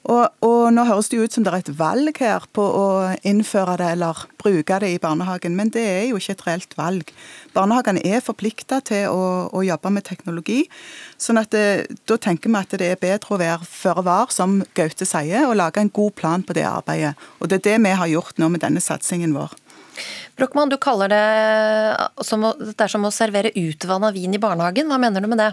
[0.07, 2.85] Og, og, Nå høres det jo ut som det er et valg her på å
[3.27, 7.11] innføre det eller bruke det i barnehagen, men det er jo ikke et reelt valg.
[7.55, 10.61] Barnehagene er forplikta til å, å, jobbe med teknologi.
[11.19, 14.61] sånn at det, Da tenker vi at det er bedre å være føre var, som
[14.77, 17.15] Gaute sier, og lage en god plan på det arbeidet.
[17.39, 19.55] Og Det er det vi har gjort nå med denne satsingen vår.
[20.37, 21.23] Brochmann, du kaller det,
[22.25, 24.89] som å, det er som å servere utvanna vin i barnehagen.
[24.91, 25.51] Hva mener du med det?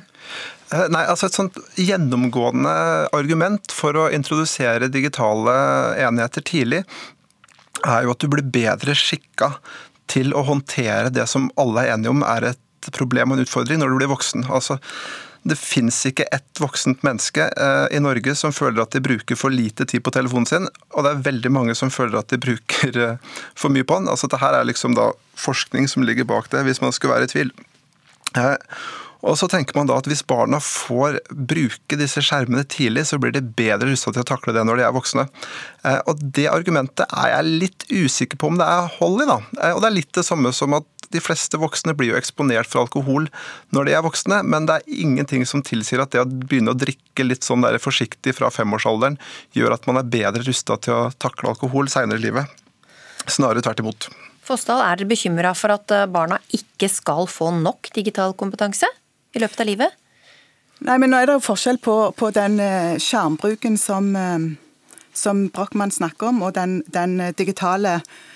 [0.72, 2.74] Eh, nei, altså Et sånt gjennomgående
[3.16, 5.56] argument for å introdusere digitale
[6.06, 6.84] enheter tidlig,
[7.84, 9.54] er jo at du blir bedre skikka
[10.10, 13.80] til å håndtere det som alle er enige om er et problem og en utfordring
[13.80, 14.46] når du blir voksen.
[14.52, 14.78] Altså,
[15.44, 19.52] det fins ikke ett voksent menneske eh, i Norge som føler at de bruker for
[19.52, 22.96] lite tid på telefonen sin, og det er veldig mange som føler at de bruker
[22.96, 24.08] eh, for mye på den.
[24.08, 27.34] Altså, Dette er liksom da forskning som ligger bak det, hvis man skulle være i
[27.34, 27.52] tvil.
[28.40, 28.56] Eh,
[29.24, 33.32] og så tenker man da at Hvis barna får bruke disse skjermene tidlig, så blir
[33.32, 35.24] de bedre rusta til å takle det når de er voksne.
[36.04, 39.30] Og Det argumentet er jeg litt usikker på om det er hold i.
[39.30, 39.38] da.
[39.72, 42.84] Og Det er litt det samme som at de fleste voksne blir jo eksponert for
[42.84, 43.28] alkohol
[43.74, 46.78] når de er voksne, men det er ingenting som tilsier at det å begynne å
[46.78, 49.18] drikke litt sånn der forsiktig fra femårsalderen
[49.56, 52.50] gjør at man er bedre rusta til å takle alkohol seinere i livet.
[53.24, 54.08] Snarere tvert imot.
[54.44, 58.90] Fossdal, er dere bekymra for at eh, barna ikke skal få nok digital kompetanse
[59.32, 59.96] i løpet av livet?
[60.84, 64.44] Nei, men nå er det jo forskjell på, på den eh, skjermbruken som, eh,
[65.16, 68.33] som Brochmann snakker om, og den, den digitale Eh,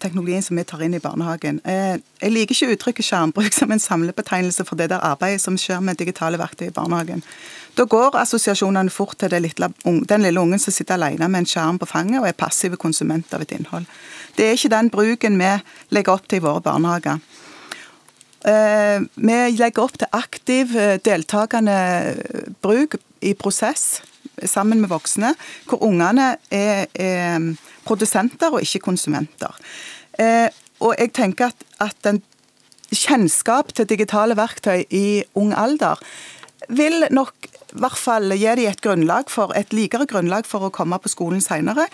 [0.00, 1.60] teknologien som vi tar inn i barnehagen.
[1.64, 5.80] Eh, jeg liker ikke uttrykket skjermbruk som en samlebetegnelse for det der arbeidet som skjer
[5.84, 7.24] med digitale verktøy i barnehagen.
[7.74, 11.80] Da går assosiasjonene fort til lille, den lille ungen som sitter alene med en skjerm
[11.80, 13.88] på fanget og er passive konsument av et innhold.
[14.36, 15.50] Det er ikke den bruken vi
[15.96, 17.20] legger opp til i våre barnehager.
[18.44, 21.78] Eh, vi legger opp til aktiv, deltakende
[22.62, 24.02] bruk i prosess
[24.44, 25.34] sammen med voksne,
[25.68, 27.54] hvor ungene er, er
[27.86, 29.56] produsenter og ikke konsumenter.
[30.18, 30.48] Eh,
[30.84, 32.22] og jeg tenker at, at den
[32.94, 36.00] kjennskap til digitale verktøy i ung alder
[36.68, 40.74] vil nok i hvert fall gi dem et grunnlag for, et likere grunnlag for å
[40.74, 41.88] komme på skolen senere,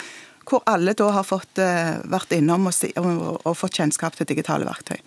[0.50, 4.98] hvor alle da har fått uh, vært innom og, og, fått kjennskap til digitale verktøy.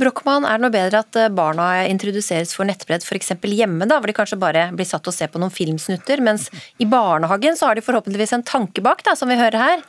[0.00, 3.34] Brochmann, er det noe bedre at eh, barna introduseres for nettbrett f.eks.
[3.36, 6.48] hjemme, da, hvor de kanskje bare blir satt og ser på noen filmsnutter, mens
[6.80, 9.84] i barnehagen så har de forhåpentligvis en tanke bak, da, som vi hører her?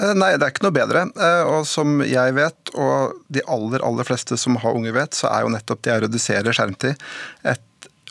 [0.00, 1.06] Eh, nei, det er ikke noe bedre.
[1.52, 5.44] Og som jeg vet, og de aller aller fleste som har unge vet, så er
[5.44, 7.10] jo nettopp det å redusere skjermtid
[7.44, 7.66] et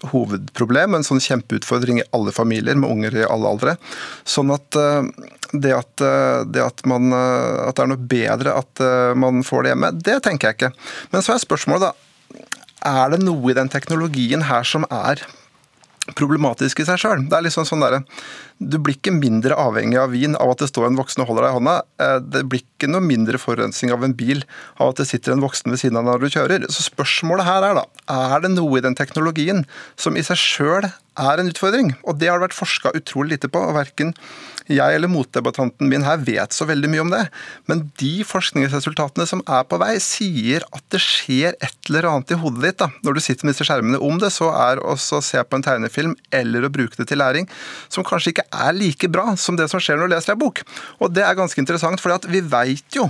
[0.08, 3.76] hovedproblem, en sånn kjempeutfordring i alle familier med unger i alle aldre.
[4.28, 5.10] Sånn at eh,
[5.52, 8.84] det at, eh, det at, man, eh, at det er noe bedre at
[9.20, 10.72] man får det hjemme, det tenker jeg ikke.
[11.14, 12.46] Men så er spørsmålet, da.
[12.88, 15.26] Er det noe i den teknologien her som er
[16.20, 17.26] problematisk i seg sjøl?
[17.30, 18.04] Det er liksom sånn derre
[18.60, 21.46] du blir ikke mindre avhengig av vin av at det står en voksen og holder
[21.46, 21.76] deg i hånda.
[22.28, 24.44] Det blir ikke noe mindre forurensning av en bil
[24.76, 26.66] av at det sitter en voksen ved siden av når du kjører.
[26.68, 29.64] Så spørsmålet her er da, er det noe i den teknologien
[29.96, 31.94] som i seg sjøl er en utfordring?
[32.04, 33.64] Og det har det vært forska utrolig lite på.
[33.64, 33.80] og
[34.70, 37.22] jeg eller motdebattanten min her vet så veldig mye om det.
[37.70, 42.40] Men de forskningsresultatene som er på vei, sier at det skjer et eller annet i
[42.40, 44.02] hodet ditt da, når du sitter med disse skjermene.
[44.02, 47.50] Om det så er å se på en tegnefilm eller å bruke det til læring,
[47.92, 50.64] som kanskje ikke er like bra som det som skjer når du leser ei bok.
[51.00, 53.10] Og det er ganske interessant, for vi veit jo,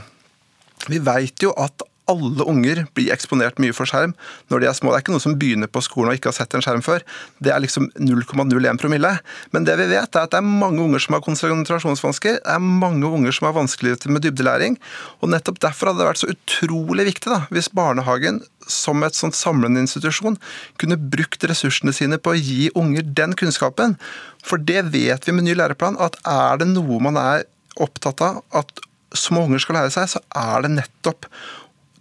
[0.87, 4.15] vi vet jo at alle unger blir eksponert mye for skjerm
[4.51, 4.91] når de er små.
[4.91, 7.05] Det er ikke noe som begynner på skolen og ikke har sett en skjerm før.
[7.43, 9.13] Det er liksom 0,01 promille.
[9.55, 12.39] Men det vi vet er at det er mange unger som har konsentrasjonsvansker.
[12.41, 14.79] Det er mange unger som har vanskeligheter med dybdelæring.
[15.21, 19.37] Og nettopp derfor hadde det vært så utrolig viktig da, hvis barnehagen som et sånt
[19.37, 20.37] samlende institusjon
[20.81, 23.97] kunne brukt ressursene sine på å gi unger den kunnskapen.
[24.45, 27.47] For det vet vi med ny læreplan, at er det noe man er
[27.79, 28.83] opptatt av at
[29.17, 31.27] små unger skal lære seg, så er det nettopp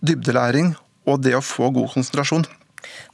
[0.05, 0.75] dybdelæring
[1.09, 2.47] og det å få god konsentrasjon.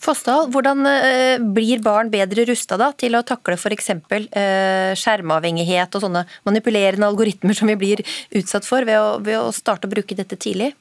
[0.02, 3.90] Fossdal, hvordan eh, blir barn bedre rusta til å takle f.eks.
[4.12, 8.04] Eh, skjermavhengighet og sånne manipulerende algoritmer som vi blir
[8.36, 10.74] utsatt for ved å, ved å starte å bruke dette tidlig?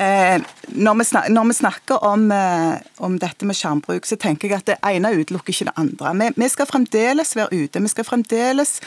[0.00, 4.48] Eh, når, vi snakker, når, vi snakker, om, eh, om dette med skjermbruk, så tenker
[4.48, 6.12] jeg at det ene utelukker ikke det andre.
[6.16, 7.82] Vi, vi skal fremdeles være ute.
[7.84, 8.78] Vi skal fremdeles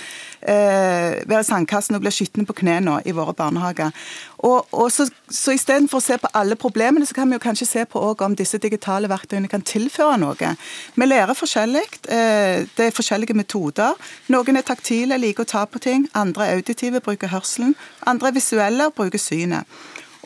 [0.41, 3.93] eh, være i sandkassen og bli skitne på knærne i våre barnehager.
[4.41, 7.69] Og, og så, så Istedenfor å se på alle problemene, så kan vi jo kanskje
[7.69, 10.55] se på om disse digitale verktøyene kan tilføre noe.
[10.97, 11.85] Vi lærer forskjellig.
[12.09, 13.93] Eh, det er forskjellige metoder.
[14.33, 16.09] Noen er taktile, liker å ta på ting.
[16.17, 17.77] Andre er auditive, bruker hørselen.
[18.09, 19.69] Andre er visuelle og bruker synet.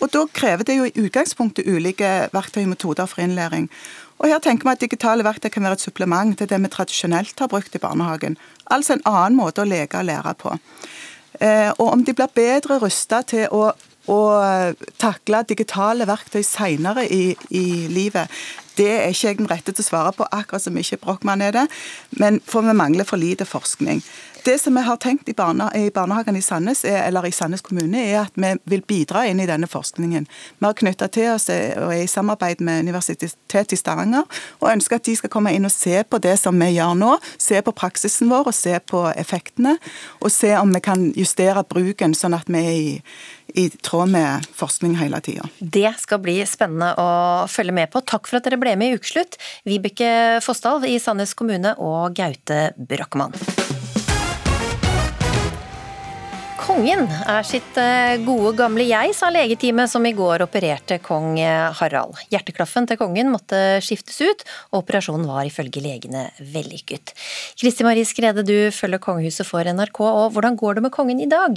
[0.02, 3.70] Og Da krever det jo i utgangspunktet ulike verktøy og metoder for innlæring.
[4.18, 7.40] Og her tenker vi at Digitale verktøy kan være et supplement til det vi tradisjonelt
[7.40, 8.38] har brukt i barnehagen.
[8.66, 10.56] Altså en annen måte å leke og lære på.
[11.40, 13.72] Eh, og Om de blir bedre rusta til å,
[14.10, 14.20] å,
[14.98, 18.32] takle digitale verktøy senere i, i, livet,
[18.78, 21.54] det er ikke jeg den rette til å svare på, akkurat som ikke Brochmann er
[21.54, 21.68] det.
[22.18, 24.02] Men for vi mangler for lite forskning.
[24.48, 27.62] Det som vi har tenkt i, barne, i barnehagen i Sandnes, er, eller i Sandnes
[27.62, 30.24] kommune, er at vi vil bidra inn i denne forskningen.
[30.60, 34.24] Vi har knytta til oss eh, og er i samarbeid med Universitetet i Stavanger,
[34.62, 37.18] og ønsker at de skal komme inn og se på det som vi gjør nå.
[37.36, 39.76] Se på praksisen vår og se på effektene.
[40.24, 42.94] Og se om vi kan justere bruken, sånn at vi er i
[43.56, 45.48] i tråd med forskning hele tida.
[45.60, 47.08] Det skal bli spennende å
[47.50, 48.04] følge med på.
[48.04, 50.12] Takk for at dere ble med i Ukeslutt, Vibeke
[50.46, 53.34] Fossdal i Sandnes kommune og Gaute Brochmann.
[56.68, 61.70] Kongen er sitt eh, gode gamle jeg, sa legeteamet som i går opererte kong eh,
[61.80, 62.20] Harald.
[62.28, 67.16] Hjerteklaffen til kongen måtte skiftes ut, og operasjonen var ifølge legene vellykket.
[67.56, 71.30] Kristi Marie Skrede, du følger kongehuset for NRK, og hvordan går det med kongen i
[71.32, 71.56] dag?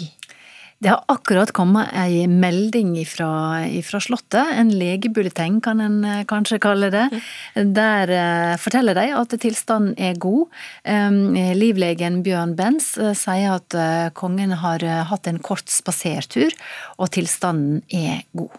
[0.81, 3.67] Det har akkurat kommet ei melding fra
[4.01, 7.03] Slottet, en legebulleteng kan en eh, kanskje kalle det.
[7.77, 10.49] Der uh, forteller de at tilstanden er god.
[11.61, 13.77] Livlegen Bjørn Benz uh, sier at
[14.17, 16.57] kongen har hatt en kort spasertur,
[16.97, 18.57] og tilstanden er god.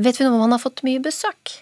[0.00, 1.58] Vet vi noe om han har fått mye besøk?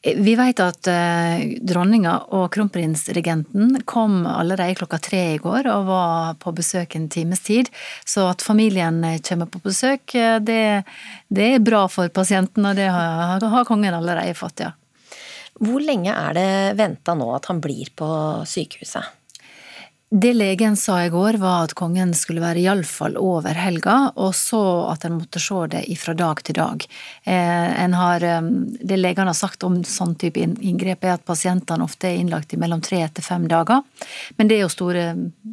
[0.00, 6.38] Vi vet at uh, dronninga og kronprinsregenten kom allerede klokka tre i går og var
[6.40, 7.68] på besøk en times tid.
[8.08, 10.62] Så at familien kommer på besøk, eh, det,
[11.28, 14.72] det er bra for pasienten, og det har, har kongen allerede fått, ja.
[15.60, 18.08] Hvor lenge er det venta nå at han blir på
[18.48, 19.19] sykehuset?
[20.12, 24.58] Det legen sa i går, var at kongen skulle være iallfall over helga, og så
[24.90, 26.86] at en måtte se det fra dag til dag.
[27.22, 28.40] Eh, har, eh,
[28.90, 32.58] det legene har sagt om sånn type inngrep, er at pasientene ofte er innlagt i
[32.58, 33.84] mellom tre til fem dager.
[34.36, 35.06] Men det er jo store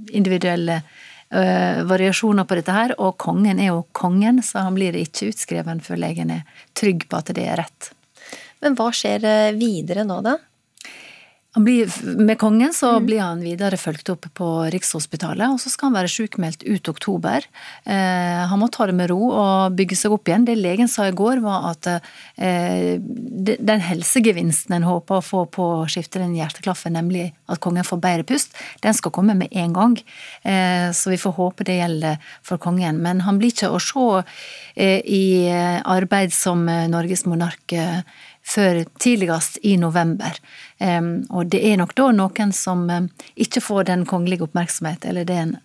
[0.10, 5.30] individuelle uh, variasjoner på dette her, og kongen er jo kongen, så han blir ikke
[5.30, 7.92] utskreven før legen er trygg på at det er rett.
[8.62, 10.40] Men hva skjer videre nå, da?
[11.58, 13.06] Blir, med kongen så mm.
[13.06, 17.46] blir han videre fulgt opp på Rikshospitalet, og så skal han være sykmeldt ut oktober.
[17.90, 20.46] Eh, han må ta det med ro og bygge seg opp igjen.
[20.48, 25.68] Det legen sa i går, var at eh, den helsegevinsten en håper å få på
[25.80, 29.76] å skifte den hjerteklaffen, nemlig at kongen får bedre pust, den skal komme med en
[29.76, 29.98] gang.
[30.44, 33.02] Eh, så vi får håpe det gjelder for kongen.
[33.02, 34.08] Men han blir ikke å se
[34.76, 38.02] eh, i arbeid som Norges monark eh,
[38.48, 40.38] før tidligst i november.
[41.30, 42.86] Og det er nok da noen som
[43.36, 45.58] ikke får den kongelige oppmerksomhet, eller det er en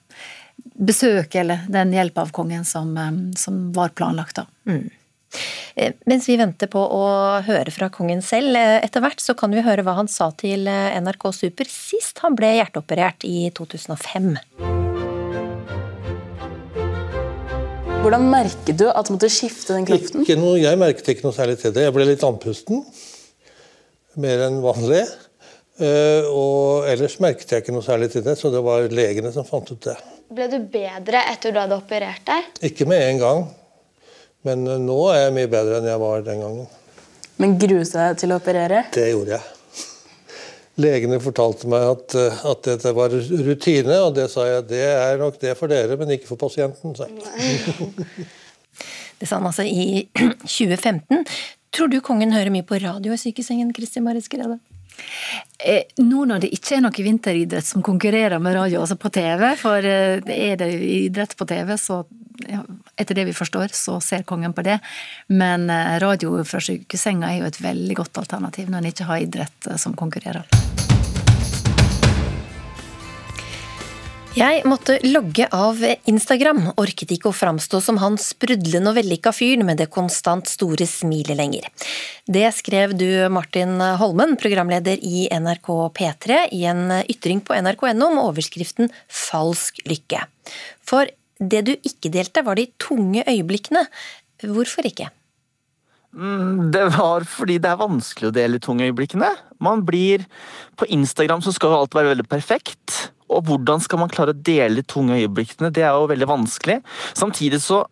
[0.75, 2.97] besøk eller den hjelp av kongen som,
[3.39, 4.47] som var planlagt da.
[4.67, 4.91] Mm.
[5.75, 7.07] Eh, mens vi venter på å
[7.47, 10.69] høre fra kongen selv eh, etter hvert, så kan vi høre hva han sa til
[10.69, 14.35] eh, NRK Super sist han ble hjerteoperert i 2005.
[18.03, 20.25] Hvordan merket du at du måtte skifte den kraften?
[20.25, 21.85] Ikke noe, jeg merket ikke noe særlig til det.
[21.85, 22.81] Jeg ble litt andpusten.
[24.19, 25.05] Mer enn vanlig.
[25.79, 29.47] Uh, og ellers merket jeg ikke noe særlig til det, så det var legene som
[29.47, 29.95] fant ut det.
[30.35, 32.51] Ble du bedre etter du hadde operert deg?
[32.73, 33.47] Ikke med en gang.
[34.51, 36.71] Men nå er jeg mye bedre enn jeg var den gangen.
[37.39, 38.89] Men grue seg til å operere?
[38.99, 39.62] Det gjorde jeg.
[40.83, 43.15] Legene fortalte meg at, eh, at, dette var
[43.47, 46.97] rutine, og det sa jeg det er nok det for dere, men ikke for pasienten.
[49.19, 50.07] det sa han altså i
[50.43, 51.25] 2015.
[51.73, 54.59] Tror du kongen hører mye på radio i sykesengen, Kristin Marit Skrede?
[55.59, 59.47] Eh, nå når det ikke er noe vinteridrett som konkurrerer med radio, altså på TV,
[59.61, 62.03] for eh, er det idrett på TV, så
[62.99, 64.79] etter det vi forstår, så ser kongen på det.
[65.31, 69.29] Men eh, radio fra sykesenga er jo et veldig godt alternativ når en ikke har
[69.29, 70.49] idrett som konkurrerer.
[74.33, 75.77] Jeg måtte logge av
[76.09, 80.87] Instagram, orket ikke å framstå som han sprudlende og vellykka fyren med det konstant store
[80.89, 81.67] smilet lenger.
[82.25, 85.69] Det skrev du, Martin Holmen, programleder i NRK
[85.99, 90.25] P3, i en ytring på nrk.no med overskriften Falsk lykke.
[90.81, 93.85] For det du ikke delte, var de tunge øyeblikkene.
[94.49, 95.13] Hvorfor ikke?
[96.17, 99.29] Mm, det var fordi det er vanskelig å dele de tunge øyeblikkene.
[99.61, 100.25] Man blir
[100.77, 103.13] På Instagram så skal jo alt være veldig perfekt.
[103.33, 105.73] Og hvordan skal man klare å dele de tunge øyeblikkene?
[105.75, 106.81] Det er jo veldig vanskelig.
[107.19, 107.85] Samtidig så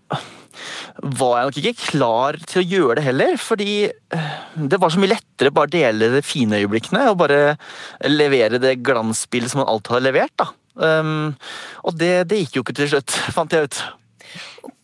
[1.01, 5.01] var jeg nok ikke klar til å gjøre det heller, fordi eh, det var så
[5.01, 7.55] mye lettere bare dele de fine øyeblikkene og bare
[8.09, 10.35] levere det glansbildet som man alltid hadde levert.
[10.41, 10.51] da.
[10.81, 11.33] Um,
[11.85, 13.81] og det, det gikk jo ikke til slutt, fant jeg ut.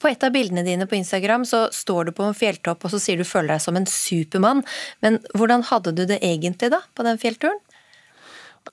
[0.02, 3.00] På et av bildene dine på Instagram så står du på en fjelltopp og så
[3.02, 4.64] sier du føler deg som en supermann.
[5.04, 7.60] Men hvordan hadde du det egentlig da, på den fjellturen?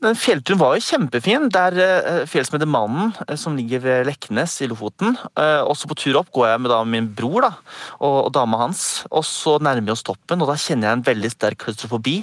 [0.01, 1.49] Den fjellturen var jo kjempefin.
[1.53, 5.13] Det er uh, fjell som heter Mannen, uh, som ligger ved Leknes i Lofoten.
[5.37, 7.51] Uh, også på tur opp går jeg med da, min bror da,
[7.99, 9.03] og, og dama hans.
[9.11, 12.15] og Så nærmer vi oss toppen, og da kjenner jeg en veldig sterk klaustrofobi.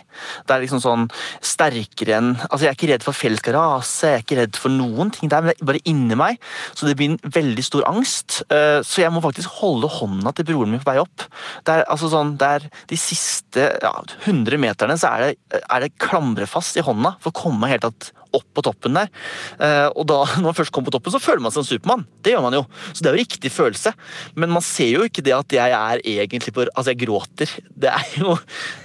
[0.48, 1.06] Det er liksom sånn
[1.44, 4.58] sterkere enn altså Jeg er ikke redd for fjell skal rase, jeg er ikke redd
[4.60, 6.40] for noen ting der, men det er bare inni meg.
[6.74, 8.40] Så det blir en veldig stor angst.
[8.50, 11.26] så jeg må faktisk holde hånda til broren min på vei opp.
[11.66, 13.92] Det er, altså sånn, det er De siste ja,
[14.24, 17.86] 100 meterne så er det, er det klamrefast i hånda for å komme meg helt
[17.86, 19.10] tatt opp på toppen der.
[19.58, 22.06] Eh, og da, når man først kommer på toppen, så føler man seg som Supermann.
[22.22, 22.64] Det gjør man jo.
[22.92, 23.94] Så det er jo riktig følelse.
[24.36, 27.52] Men man ser jo ikke det at jeg er egentlig på Altså, jeg gråter.
[27.68, 28.36] Det er jo,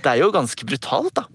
[0.03, 1.27] det er jo ganske brutalt, da.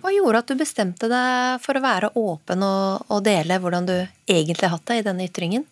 [0.00, 3.96] Hva gjorde at du bestemte deg for å være åpen og, og dele hvordan du
[3.98, 5.66] egentlig har hatt det i denne ytringen?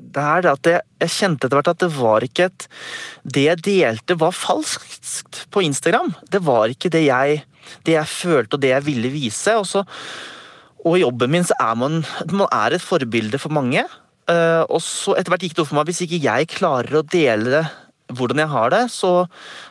[0.00, 2.66] det er det at jeg, jeg kjente etter hvert at det var ikke et
[3.22, 6.14] Det jeg delte, var falskt på Instagram.
[6.32, 7.42] Det var ikke det jeg
[7.86, 9.56] det jeg følte og det jeg ville vise.
[9.60, 9.84] Og, så,
[10.84, 13.84] og i jobben min så er man, man er et forbilde for mange.
[14.30, 17.06] Uh, og så etter hvert gikk det opp for meg hvis ikke jeg klarer å
[17.06, 17.64] dele
[18.14, 19.10] hvordan jeg har det, så,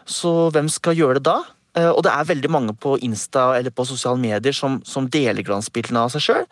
[0.07, 1.37] så hvem skal gjøre det da?
[1.77, 5.45] Uh, og det er veldig mange på Insta eller på sosiale medier som, som deler
[5.47, 6.47] glansbildene av seg sjøl.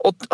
[0.00, 0.24] Og,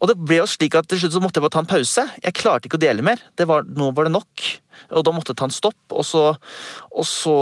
[0.00, 2.04] og, det ble jo slik at til slutt så måtte jeg bare ta en pause.
[2.20, 3.22] Jeg klarte ikke å dele mer.
[3.40, 4.48] Var, nå var det nok.
[4.92, 6.24] Og da måtte jeg ta en stopp, og så,
[6.92, 7.36] og så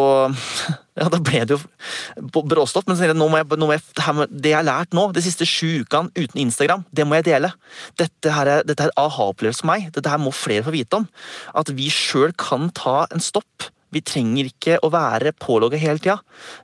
[0.98, 2.88] Ja, da ble det jo bråstopp.
[2.88, 3.84] Men så nå må jeg, nå må jeg,
[4.28, 7.52] det jeg har lært nå, de siste sju ukene uten Instagram, det må jeg dele.
[8.00, 9.88] Dette her er, dette er aha-opplevelse for meg.
[9.96, 11.08] Dette her må flere få vite om.
[11.56, 16.16] At vi sjøl kan ta en stopp vi trenger ikke å være pålogga hele tida.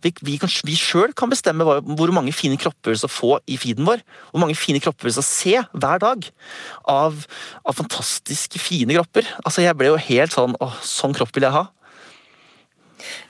[0.05, 3.59] Vi, vi, vi sjøl kan bestemme hvor, hvor mange fine kropper vi skal få i
[3.61, 4.01] feeden vår.
[4.33, 6.29] Hvor mange fine kropper vi skal se hver dag.
[6.89, 7.19] Av,
[7.69, 9.29] av fantastiske, fine kropper.
[9.45, 11.67] Altså, jeg ble jo helt sånn Å, sånn kropp vil jeg ha.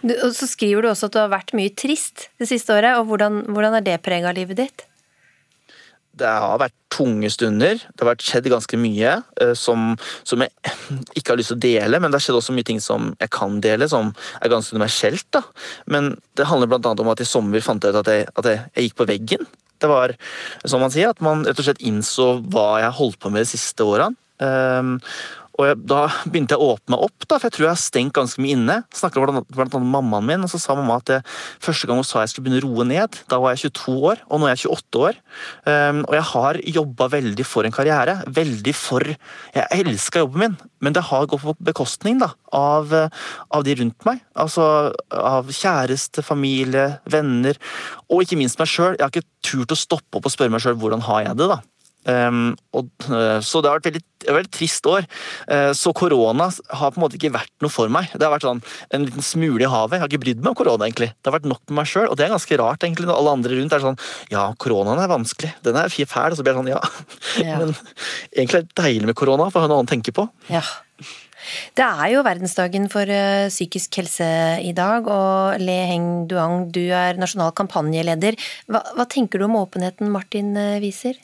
[0.02, 2.98] Du, og så skriver du også at du har vært mye trist det siste året.
[2.98, 4.88] og Hvordan, hvordan er det prega livet ditt?
[6.18, 7.78] det har vært tunge stunder.
[7.78, 9.92] Det har vært skjedd ganske mye uh, som,
[10.26, 10.74] som, jeg
[11.18, 13.32] ikke har lyst til å dele, men det har skjedd også mye ting som jeg
[13.34, 15.26] kan dele, som er ganske universelt.
[15.34, 15.44] da.
[15.90, 16.94] Men det handler bl.a.
[16.94, 19.50] om at i sommer fant jeg ut at, jeg, at jeg, jeg, gikk på veggen.
[19.78, 20.16] Det var
[20.66, 23.52] som man sier, at man rett og slett innså hva jeg holdt på med de
[23.52, 24.18] siste årene.
[24.38, 24.98] Um,
[25.58, 26.00] og jeg, Da
[26.30, 28.76] begynte jeg å åpne opp, da, for jeg tror jeg har stengt ganske mye inne.
[28.94, 31.18] Snakket med blant mammaen min, og så sa mamma at det,
[31.64, 34.22] første gang hun sa jeg skulle begynne å roe ned, da var jeg 22 år,
[34.28, 35.18] og nå er jeg 28 år.
[35.66, 38.18] Um, og jeg har jobba veldig for en karriere.
[38.38, 43.64] Veldig for Jeg elska jobben min, men det har gått på bekostning da, av, av
[43.66, 44.22] de rundt meg.
[44.38, 47.58] Altså av kjæreste, familie, venner,
[48.08, 48.94] og ikke minst meg sjøl.
[48.94, 51.50] Jeg har ikke turt å stoppe opp og spørre meg sjøl hvordan har jeg det.
[51.50, 51.60] da.
[52.08, 55.04] Um, og, uh, så det har vært veldig, et veldig trist år.
[55.50, 58.08] Uh, så korona har på en måte ikke vært noe for meg.
[58.14, 58.62] Det har vært sånn
[58.96, 59.98] en liten smule i havet.
[59.98, 61.10] Jeg har ikke brydd meg om korona, egentlig.
[61.12, 63.08] Det har vært nok med meg sjøl, og det er ganske rart, egentlig.
[63.10, 64.02] Når alle andre rundt er sånn
[64.32, 65.52] Ja, koronaen er vanskelig.
[65.66, 66.32] Den er fæl.
[66.32, 66.82] Og så blir jeg sånn, ja.
[67.50, 67.60] ja.
[67.60, 67.76] Men
[68.32, 70.28] egentlig er det deilig med korona, for å ha noe annet å tenke på.
[70.48, 70.64] Ja.
[71.78, 74.26] Det er jo verdensdagen for uh, psykisk helse
[74.64, 78.36] i dag, og Le Heng Duang, du er nasjonal kampanjeleder.
[78.68, 81.20] Hva, hva tenker du om åpenheten Martin viser?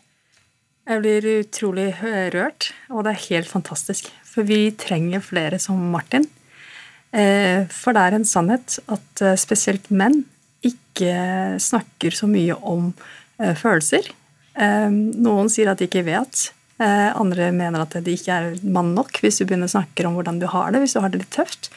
[0.85, 1.89] Jeg blir utrolig
[2.35, 4.11] rørt, og det er helt fantastisk.
[4.29, 6.27] For vi trenger flere som Martin.
[7.15, 10.25] Eh, for det er en sannhet at eh, spesielt menn
[10.65, 11.15] ikke
[11.63, 12.91] snakker så mye om
[13.39, 14.11] eh, følelser.
[14.55, 16.45] Noen sier at de ikke vet,
[16.83, 20.17] Eh, andre mener at de ikke er mann nok, hvis du begynner å snakke om
[20.19, 21.71] hvordan du har det, hvis du har det litt tøft.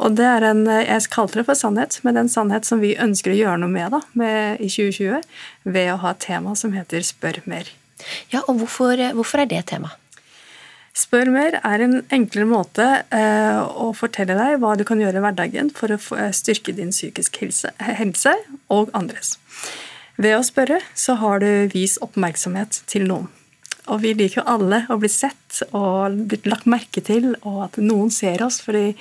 [0.00, 2.80] Og det er en, Jeg kaller det for sannhet, men det er en sannhet som
[2.80, 5.20] vi ønsker å gjøre noe med, da, med i 2020
[5.64, 7.68] ved å ha et tema som heter Spør mer.
[8.32, 9.94] Ja, og Hvorfor, hvorfor er det tema?
[10.96, 15.22] Spør mer er en enklere måte eh, å fortelle deg hva du kan gjøre i
[15.22, 18.32] hverdagen for å eh, styrke din psykiske helse, helse
[18.74, 19.36] og andres.
[20.20, 23.30] Ved å spørre så har du vist oppmerksomhet til noen.
[23.90, 27.78] Og vi liker jo alle å bli sett og blitt lagt merke til, og at
[27.80, 28.60] noen ser oss.
[28.62, 28.92] fordi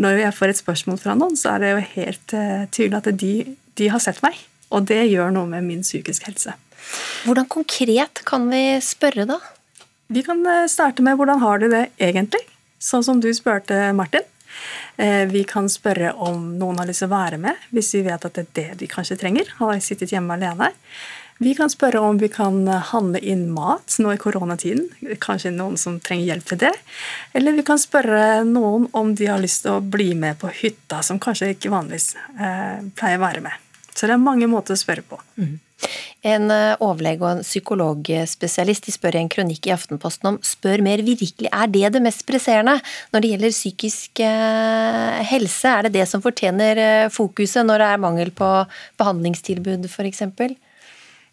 [0.00, 2.34] når jeg får et spørsmål fra noen, så er det jo helt
[2.74, 3.34] tydelig at de,
[3.78, 4.36] de, har sett meg.
[4.74, 6.56] Og det gjør noe med min psykiske helse.
[7.24, 9.40] Hvordan konkret kan vi spørre, da?
[10.12, 12.42] Vi kan eh, starte med hvordan har du det egentlig?
[12.82, 14.26] Sånn som du spurte Martin.
[14.96, 18.24] Eh, vi kan spørre om noen har lyst til å være med, hvis vi vet
[18.28, 19.48] at det er det de kanskje trenger.
[19.58, 20.70] Har sittet hjemme alene.
[21.42, 25.16] Vi kan spørre om vi kan handle inn mat nå i koronatiden.
[25.22, 26.72] Kanskje noen som trenger hjelp til det.
[27.34, 31.02] Eller vi kan spørre noen om de har lyst til å bli med på hytta,
[31.02, 33.66] som kanskje ikke vanligvis eh, pleier å være med.
[33.94, 35.18] Så det er mange måter å spørre på.
[35.40, 35.58] Mm.
[36.24, 40.82] En eh, overlege og en psykologspesialist de spør i en kronikk i Aftenposten om spør
[40.84, 41.50] mer virkelig.
[41.52, 42.78] Er det det mest presserende
[43.12, 45.68] når det gjelder psykisk eh, helse?
[45.68, 48.52] Er det det som fortjener eh, fokuset når det er mangel på
[49.00, 50.24] behandlingstilbud f.eks.?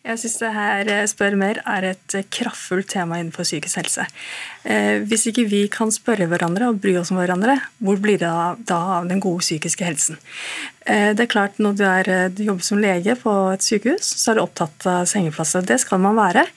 [0.01, 4.07] Jeg syns det her eh, Spør mer er et eh, kraftfullt tema innenfor psykisk helse.
[4.65, 8.31] Eh, hvis ikke vi kan spørre hverandre og bry oss om hverandre, hvor blir det
[8.71, 10.17] da av den gode psykiske helsen?
[10.81, 14.39] Det er klart Når du, er, du jobber som lege på et sykehus, så er
[14.39, 15.61] du opptatt av sengeplasser.
[15.61, 16.47] Det skal man være.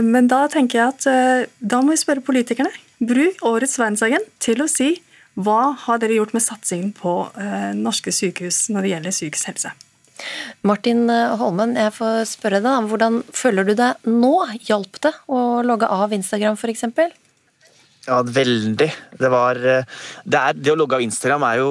[0.00, 2.72] Men da tenker jeg at da må vi spørre politikerne.
[3.04, 4.94] Bruk årets verdensdagen til å si
[5.36, 7.18] hva har dere gjort med satsingen på
[7.76, 9.76] norske sykehus når det gjelder psykisk helse.
[10.66, 11.08] Martin
[11.40, 14.34] Holmen, jeg får spørre deg, hvordan føler du deg nå?
[14.68, 16.86] Hjalp det å logge av Instagram f.eks.?
[18.04, 18.90] Ja, veldig.
[19.20, 19.86] Det var eh,
[20.24, 21.68] det, er, det, å logge av Instagram er jo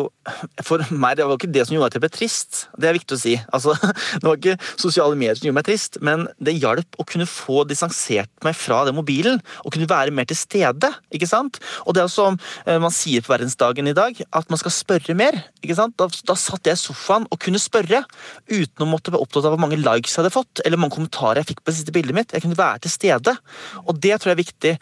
[0.63, 2.59] For meg det var ikke det som gjorde at jeg ble trist.
[2.79, 3.33] Det er viktig å si.
[3.55, 3.75] Altså,
[4.19, 7.65] det var ikke sosiale medier som gjorde meg trist, men det hjalp å kunne få
[7.67, 9.41] distansert meg fra den mobilen.
[9.63, 10.91] Og kunne være mer til stede.
[11.13, 11.59] ikke sant?
[11.83, 15.17] Og det er som eh, man sier på verdensdagen i dag, at man skal spørre
[15.17, 15.39] mer.
[15.61, 15.97] ikke sant?
[15.99, 18.03] Da, da satt jeg i sofaen og kunne spørre,
[18.51, 20.97] uten å måtte være opptatt av hvor mange likes jeg hadde fått, eller hvor mange
[20.97, 22.35] kommentarer jeg fikk på det siste bildet mitt.
[22.35, 23.35] Jeg kunne være til stede.
[23.83, 24.73] Og det tror jeg er viktig.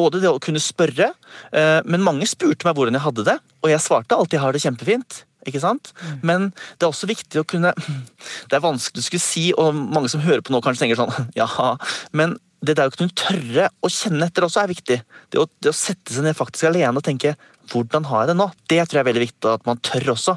[0.00, 1.12] Både det å kunne spørre.
[1.56, 4.56] Eh, men mange spurte meg hvordan jeg hadde det, og jeg svarte alltid jeg har
[4.56, 5.24] det kjempefint.
[5.48, 5.92] Ikke sant?
[6.04, 6.16] Mm.
[6.26, 6.46] Men
[6.76, 10.20] det er også viktig å kunne Det er vanskelig å skulle si, og mange som
[10.20, 11.74] hører på nå, kanskje tenker sånn Jaha.
[12.12, 14.98] Men det der å kunne tørre å kjenne etter også er viktig.
[15.32, 17.32] Det å, det å sette seg ned faktisk alene og tenke
[17.70, 18.46] hvordan har jeg det nå?
[18.70, 20.36] Det tror jeg er veldig viktig at man tør også.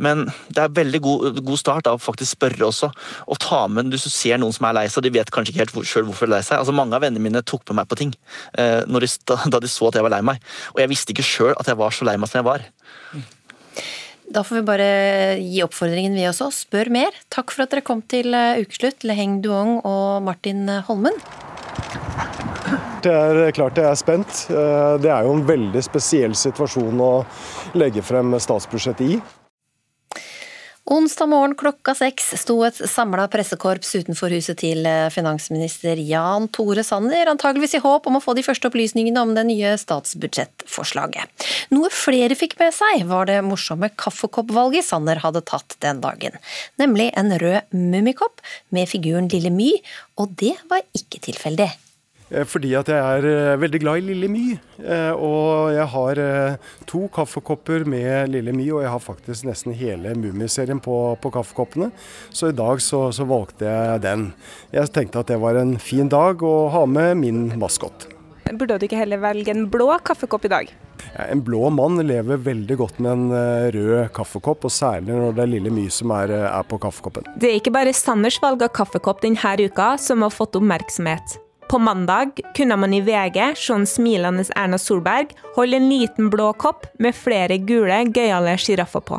[0.00, 2.90] Men det er veldig god, god start av å faktisk spørre også.
[3.28, 5.64] Og ta med hvis du ser noen som er lei seg, de vet kanskje ikke
[5.64, 6.60] helt hvor, selv hvorfor de er lei seg.
[6.60, 8.12] Altså Mange av vennene mine tok med meg på ting
[8.58, 10.44] eh, de, da de så at jeg var lei meg.
[10.74, 12.66] Og jeg visste ikke sjøl at jeg var så lei meg som jeg var.
[14.28, 14.88] Da får vi bare
[15.40, 16.50] gi oppfordringen vi også.
[16.52, 17.16] Spør mer.
[17.32, 21.16] Takk for at dere kom til eh, ukeslutt, Leheng Duong og Martin Holmen.
[23.04, 24.44] Det er klart jeg er spent.
[24.50, 27.12] Eh, det er jo en veldig spesiell situasjon å
[27.78, 29.20] legge frem statsbudsjettet i.
[30.88, 36.80] Onsdag morgen klokka seks sto et samla pressekorps utenfor huset til eh, finansminister Jan Tore
[36.86, 41.44] Sanner, antageligvis i håp om å få de første opplysningene om det nye statsbudsjettforslaget.
[41.76, 46.40] Noe flere fikk med seg, var det morsomme kaffekoppvalget Sanner hadde tatt den dagen.
[46.80, 48.40] Nemlig en rød mummikopp
[48.72, 49.74] med figuren Lille My,
[50.16, 51.68] og det var ikke tilfeldig.
[52.28, 54.44] Eh, fordi at jeg er eh, veldig glad i Lille My.
[54.82, 56.20] Eh, og jeg har
[56.88, 61.90] to kaffekopper med Lille My, og jeg har faktisk nesten hele Mummiserien på, på kaffekoppene.
[62.30, 64.28] Så i dag så, så, valgte jeg den.
[64.74, 68.10] Jeg tenkte at det var en fin dag å ha med min maskot.
[68.48, 70.70] Burde du ikke heller velge en blå kaffekopp i dag?
[71.20, 75.52] En blå mann lever veldig godt med en rød kaffekopp, og særlig når det er
[75.52, 77.28] Lille My som er, er på kaffekoppen.
[77.36, 81.36] Det er ikke bare Sanders valg av kaffekopp denne uka som har fått oppmerksomhet.
[81.68, 86.52] På mandag kunne man i VG se en smilende Erna Solberg holde en liten blå
[86.56, 89.18] kopp med flere gule, gøyale sjiraffer på.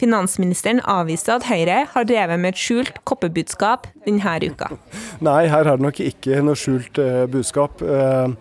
[0.00, 4.68] Finansministeren avviste at Høyre har drevet med et skjult koppebudskap denne uka.
[5.26, 7.80] Nei, her er det nok ikke noe skjult uh, budskap.
[7.80, 8.36] Uh,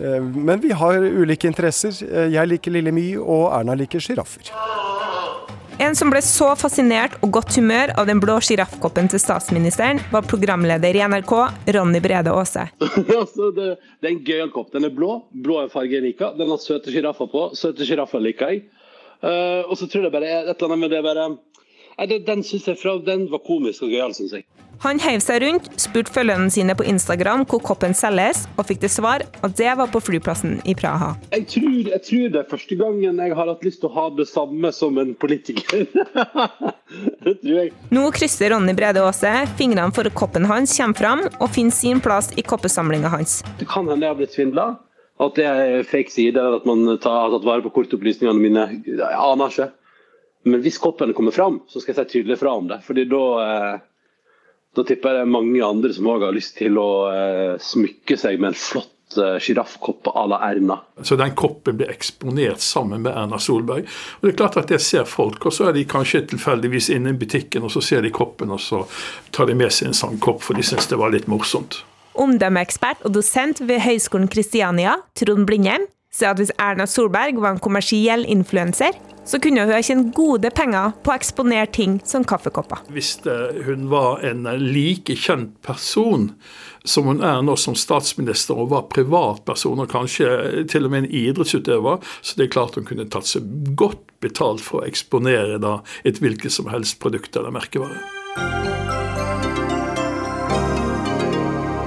[0.00, 1.92] uh, men vi har ulike interesser.
[2.32, 4.48] Jeg liker Lille My, og Erna liker sjiraffer.
[5.78, 10.26] En som ble så fascinert og godt humør av den blå sjiraffkoppen til statsministeren, var
[10.26, 11.34] programleder i NRK,
[11.76, 12.64] Ronny Brede Aase.
[13.20, 13.68] altså, det,
[14.00, 14.72] det, er en gøyal kopp.
[14.74, 15.20] Den er blå.
[15.30, 16.34] Blå er farge jeg liker.
[16.34, 17.44] Den har søte sjiraffer på.
[17.54, 18.64] Søte sjiraffer liker jeg.
[19.22, 21.28] Uh, og så tror jeg bare et eller annet med det bare
[21.98, 24.44] Nei, Den, syns jeg fra, den var komisk og gøyal, syns jeg.
[24.84, 28.92] Han heiv seg rundt, spurte følgerne sine på Instagram hvor koppen selges, og fikk til
[28.92, 31.14] svar at det var på flyplassen i Praha.
[31.34, 34.06] Jeg tror, jeg tror det er første gangen jeg har hatt lyst til å ha
[34.14, 35.88] det samme som en politiker.
[37.26, 37.72] det tror jeg.
[37.94, 42.02] Nå krysser Ronny Brede Aase fingrene for at koppen hans kommer fram og finner sin
[42.04, 43.40] plass i koppesamlinga hans.
[43.58, 44.68] Det kan hende jeg har blitt svindla.
[45.18, 48.66] At det er fake side, eller at man tar, har tatt vare på kortopplysningene mine.
[48.86, 49.72] Jeg aner ikke.
[50.46, 52.78] Men hvis koppen kommer fram, så skal jeg si tydelig fra om det.
[52.86, 53.80] Fordi da, eh,
[54.78, 58.16] da tipper jeg det er mange andre som òg har lyst til å eh, smykke
[58.18, 60.78] seg med en flott eh, à la Erna.
[61.02, 63.88] Så den koppen blir eksponert sammen med Erna Solberg.
[64.20, 67.10] Og det er klart at det ser folk, og så er de kanskje tilfeldigvis inne
[67.10, 68.84] i butikken, og så ser de koppen, og så
[69.34, 71.82] tar de med seg en sånn kopp, for de syns det var litt morsomt.
[72.18, 77.62] Omdømmeekspert og dosent ved Høgskolen Kristiania, Trond Blindheim, sier at hvis Erna Solberg var en
[77.62, 78.94] kommersiell influenser,
[79.28, 82.86] så kunne hun tjene gode penger på å eksponere ting som kaffekopper.
[82.92, 83.18] Hvis
[83.66, 86.30] hun var en like kjent person
[86.88, 91.10] som hun er nå som statsminister, og var privatperson og kanskje til og med en
[91.20, 93.44] idrettsutøver, så det er klart hun kunne tatt seg
[93.76, 98.00] godt betalt for å eksponere da et hvilket som helst produkt eller merkevare.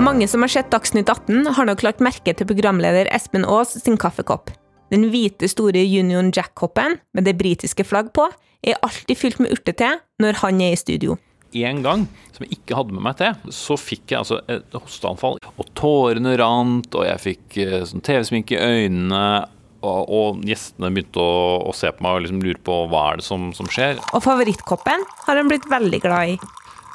[0.02, 4.00] Mange som har sett Dagsnytt 18, har nok lagt merke til programleder Espen Aas sin
[4.02, 4.50] kaffekopp.
[4.92, 8.26] Den hvite, store Union Jack-koppen med det britiske flagg på
[8.62, 11.16] er alltid fylt med urtete når han er i studio.
[11.56, 15.40] En gang som jeg ikke hadde med meg til, så fikk jeg altså et hosteanfall.
[15.56, 19.24] Og tårene rant, og jeg fikk eh, sånn TV-sminke i øynene.
[19.82, 23.22] Og, og gjestene begynte å, å se på meg og liksom lure på hva er
[23.22, 23.98] det som, som skjer.
[24.14, 26.52] Og favorittkoppen har han blitt veldig glad i.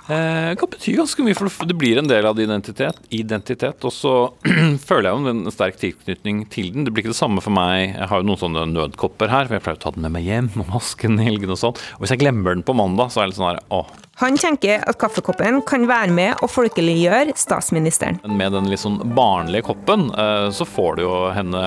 [0.07, 2.99] Eh, kan bety ganske mye, for det blir en del av din identitet.
[3.11, 4.13] identitet og så
[4.89, 6.87] føler jeg jo en sterk tilknytning til den.
[6.87, 7.97] Det blir ikke det samme for meg.
[7.97, 10.29] Jeg har jo noen sånne nødkopper her, for jeg pleier å ta den med meg
[10.29, 11.81] hjem og vaske den i helgen og sånn.
[11.99, 13.91] Og hvis jeg glemmer den på mandag, så er jeg litt sånn her åh.
[14.23, 18.23] Han tenker at kaffekoppen kan være med og folkeliggjøre statsministeren.
[18.23, 21.67] Men med den litt sånn barnlige koppen, eh, så får du jo henne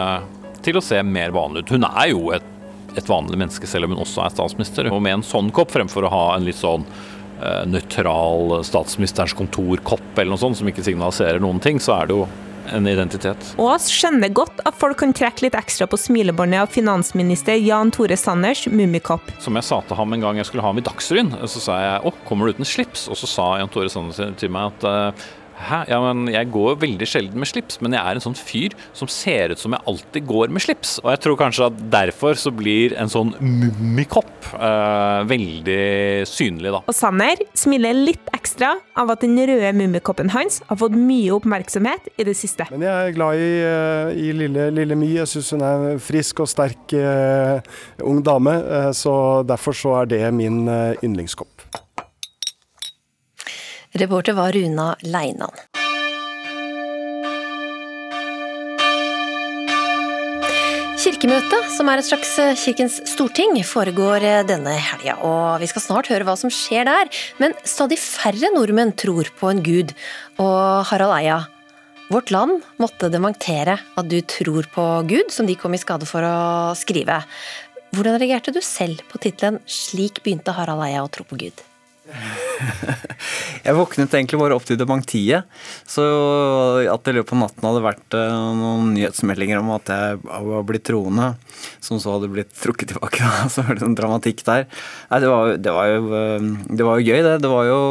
[0.64, 1.76] til å se mer vanlig ut.
[1.76, 2.48] Hun er jo et,
[2.96, 4.88] et vanlig menneske, selv om hun også er statsminister.
[4.96, 6.88] Og med en sånn kopp, fremfor å ha en litt sånn
[7.70, 12.28] nøytral statsministerens kontorkopp eller noe sånt, som ikke signaliserer noen ting, så er det jo
[12.74, 13.54] en identitet.
[13.58, 17.94] Og Aas skjønner godt at folk kan trekke litt ekstra på smilebåndet av finansminister Jan
[17.96, 19.32] Tore Sanners mummikopp.
[19.44, 21.80] Som jeg sa til ham en gang jeg skulle ha ham i Dagsrevyen, så sa
[21.84, 23.08] jeg å, kommer du uten slips?
[23.12, 25.28] Og så sa Jan Tore Sanner til meg at eh,
[25.60, 25.82] Hæ?
[25.92, 29.10] Ja, men jeg går veldig sjelden med slips, men jeg er en sånn fyr som
[29.12, 30.96] ser ut som jeg alltid går med slips.
[31.04, 35.84] Og jeg tror kanskje at derfor så blir en sånn mummikopp eh, veldig
[36.30, 36.82] synlig, da.
[36.88, 42.08] Og Sanner smiler litt ekstra av at den røde mummikoppen hans har fått mye oppmerksomhet
[42.16, 42.70] i det siste.
[42.72, 45.12] Men jeg er glad i, eh, i lille, lille My.
[45.20, 47.60] Jeg syns hun er en frisk og sterk eh,
[48.08, 48.56] ung dame.
[48.64, 49.14] Eh, så
[49.48, 51.68] derfor så er det min eh, yndlingskopp.
[53.98, 55.56] Reporter var Runa Leinan.
[61.00, 66.28] Kirkemøtet, som er et slags Kirkens storting, foregår denne helga, og vi skal snart høre
[66.28, 67.10] hva som skjer der.
[67.42, 69.96] Men stadig færre nordmenn tror på en gud.
[70.38, 71.40] Og Harald Eia,
[72.14, 76.26] Vårt Land måtte dementere at du tror på Gud, som de kom i skade for
[76.26, 77.24] å skrive.
[77.90, 81.69] Hvordan reagerte du selv på tittelen 'Slik begynte Harald Eia å tro på Gud'?
[83.66, 85.48] Jeg våknet egentlig bare opp til dementiet.
[85.90, 86.04] Så
[86.90, 90.88] at i løpet av natten hadde vært eh, noen nyhetsmeldinger om at jeg var blitt
[90.88, 91.34] troende,
[91.84, 94.70] som så hadde blitt trukket tilbake, så var det sånn dramatikk der.
[95.12, 97.36] Nei, det var, det var, jo, eh, det var jo gøy, det.
[97.44, 97.82] Det var jo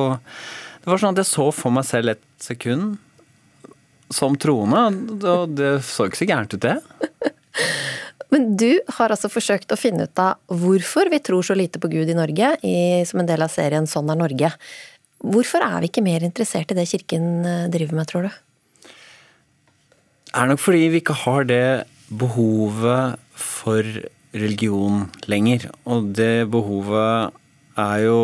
[0.88, 2.96] det var sånn at jeg så for meg selv et sekund
[4.14, 4.86] som troende,
[5.28, 6.78] og det så ikke så gærent ut, det.
[8.34, 11.90] Men du har altså forsøkt å finne ut av hvorfor vi tror så lite på
[11.92, 12.76] Gud i Norge, i,
[13.08, 14.52] som en del av serien Sånn er Norge.
[15.24, 18.36] Hvorfor er vi ikke mer interessert i det kirken eh, driver med, tror du?
[20.28, 21.88] Det er nok fordi vi ikke har det
[22.20, 23.86] behovet for
[24.36, 25.70] religion lenger.
[25.88, 27.34] Og det behovet
[27.80, 28.20] er jo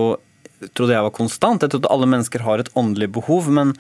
[0.73, 1.63] trodde jeg var konstant.
[1.65, 3.51] Jeg trodde alle mennesker har et åndelig behov.
[3.53, 3.75] Men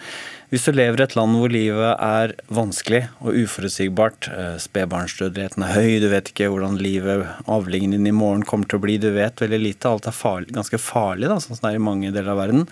[0.52, 5.74] hvis du lever i et land hvor livet er vanskelig og uforutsigbart, eh, spedbarnsdødeligheten er
[5.74, 9.10] høy, du vet ikke hvordan livet, avlingen din i morgen kommer til å bli, du
[9.16, 12.12] vet veldig lite, alt er farlig, ganske farlig, da, sånn som det er i mange
[12.14, 12.66] deler av verden,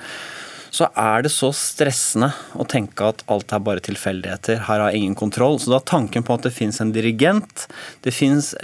[0.72, 4.62] så er det så stressende å tenke at alt er bare tilfeldigheter.
[4.70, 5.58] Her har ingen kontroll.
[5.60, 7.66] Så da tanken på at det fins en dirigent,
[8.06, 8.54] det fins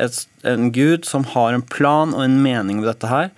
[0.49, 3.29] en gud som har en plan og en mening med dette her,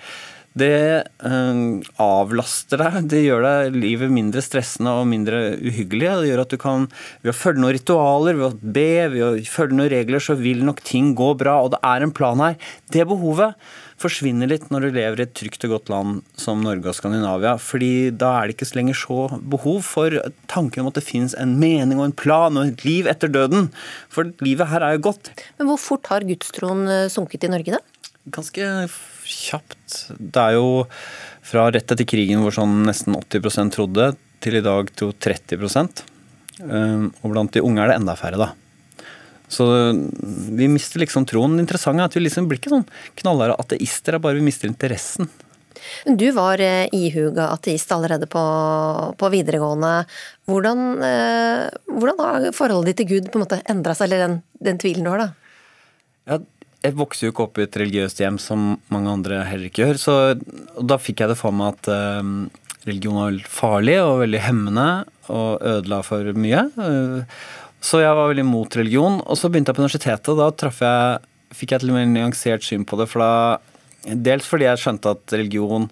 [0.59, 1.61] det eh,
[2.03, 2.97] avlaster deg.
[3.13, 6.09] Det gjør deg livet mindre stressende og mindre uhyggelig.
[6.23, 6.89] Det gjør at du kan,
[7.23, 10.65] Ved å følge noen ritualer, ved å be, ved å følge noen regler, så vil
[10.67, 11.61] nok ting gå bra.
[11.63, 12.59] Og det er en plan her.
[12.91, 13.55] Det behovet
[14.01, 17.59] forsvinner litt når du lever i et trygt og godt land som Norge og Skandinavia.
[17.61, 19.19] fordi da er det ikke lenger så
[19.55, 20.17] behov for
[20.49, 23.69] tanken om at det finnes en mening og en plan og et liv etter døden.
[24.09, 25.33] For livet her er jo godt.
[25.61, 28.11] Men hvor fort har gudstroen eh, sunket i Norge, da?
[28.33, 28.65] Ganske
[29.31, 30.01] kjapt.
[30.19, 30.87] Det er jo
[31.47, 35.99] fra rett etter krigen hvor sånn nesten 80% trodde, til i dag til 30%
[36.65, 38.55] ehm, Og blant de unge er det enda færre, da.
[39.51, 39.67] Så
[40.55, 41.59] vi mister liksom troen.
[41.59, 42.87] Det interessante er at vi liksom blir ikke sånn
[43.21, 45.29] knallharde ateister, det er bare vi mister interessen.
[46.05, 48.43] Du var eh, ihuga ateist allerede på,
[49.19, 49.93] på videregående.
[50.51, 54.39] Hvordan, eh, hvordan, har forholdet ditt til Gud på en måte endra seg, eller den,
[54.61, 55.31] den, tvilen du har, da?
[56.31, 56.41] Ja,
[56.81, 60.01] jeg vokste jo ikke opp i et religiøst hjem som mange andre heller ikke gjør.
[60.01, 60.15] Så
[60.81, 62.31] da fikk jeg det for meg at eh,
[62.89, 64.87] religion var farlig og veldig hemmende
[65.31, 66.65] og ødela for mye.
[66.81, 67.21] Uh,
[67.85, 69.21] så jeg var veldig mot religion.
[69.25, 71.21] Og så begynte jeg på universitetet, og da jeg,
[71.57, 73.07] fikk jeg et litt mer nyansert syn på det.
[73.13, 75.89] For da, dels fordi jeg skjønte at religion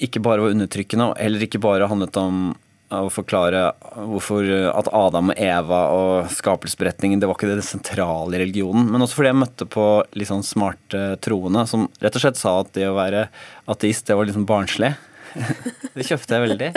[0.00, 2.50] ikke bare var undertrykkende, og heller ikke bare handlet om
[2.90, 8.42] å forklare hvorfor at Adam og Eva og skapelsesberetningen det var ikke det sentrale i
[8.42, 8.88] religionen.
[8.90, 9.86] Men også fordi jeg møtte på
[10.18, 13.28] litt sånn smarte troende som rett og slett sa at det å være
[13.70, 14.92] ateist, det var liksom barnslig.
[15.94, 16.70] det kjøpte jeg veldig.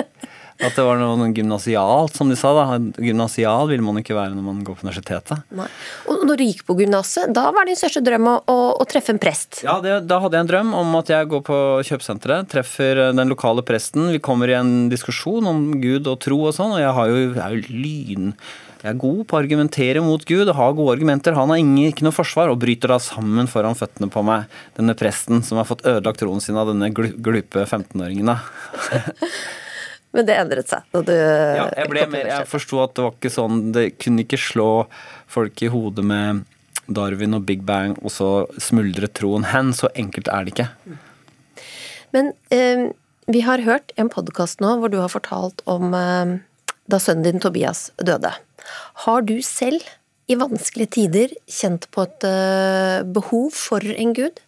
[0.61, 2.51] At det var noe gymnasialt, som de sa.
[2.53, 2.77] da.
[3.01, 5.43] Gymnasial vil man ikke være når man går på universitetet.
[5.57, 5.67] Nei.
[6.11, 9.15] Og når du gikk på gymnaset, da var din største drøm å, å, å treffe
[9.15, 9.63] en prest?
[9.65, 13.31] Ja, det, da hadde jeg en drøm om at jeg går på kjøpesenteret, treffer den
[13.31, 14.11] lokale presten.
[14.13, 17.23] Vi kommer i en diskusjon om Gud og tro og sånn, og jeg, har jo,
[17.31, 18.37] jeg er jo lyn...
[18.83, 21.37] Jeg er god på å argumentere mot Gud og har gode argumenter.
[21.37, 24.91] Han har ingen, ikke noe forsvar og bryter da sammen foran føttene på meg, denne
[24.99, 28.33] presten som har fått ødelagt troen sin av denne glupe 15-åringen.
[30.13, 30.85] Men det endret seg.
[30.93, 34.37] Du, ja, jeg ble mer, jeg forsto at det var ikke sånn Det kunne ikke
[34.37, 34.67] slå
[35.31, 36.43] folk i hodet med
[36.85, 38.29] Darwin og Big Bang, og så
[38.61, 39.71] smuldret troen hen.
[39.73, 40.69] Så enkelt er det ikke.
[42.13, 42.91] Men eh,
[43.31, 46.37] vi har hørt en podkast nå hvor du har fortalt om eh,
[46.91, 48.33] da sønnen din Tobias døde.
[49.07, 49.81] Har du selv
[50.29, 54.43] i vanskelige tider kjent på et eh, behov for en gud?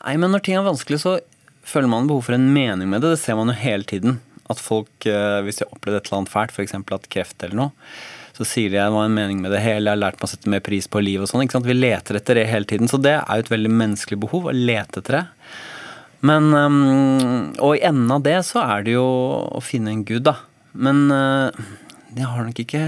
[0.00, 1.18] Nei, men når ting er vanskelig, så
[1.66, 3.14] føler man behov for en mening med det.
[3.14, 4.20] Det ser man jo hele tiden.
[4.50, 6.74] At folk, eh, hvis de har opplevd et eller annet fælt, f.eks.
[6.80, 7.92] at kreft eller noe,
[8.36, 10.32] så sier de jeg var en mening med det hele, jeg har lært meg å
[10.32, 11.66] sette mer pris på livet og sånn.
[11.66, 12.88] Vi leter etter det hele tiden.
[12.88, 15.24] Så det er jo et veldig menneskelig behov å lete etter det.
[16.24, 20.24] Men ehm, Og i enden av det så er det jo å finne en gud,
[20.28, 20.38] da.
[20.72, 21.60] Men eh,
[22.16, 22.84] jeg har nok ikke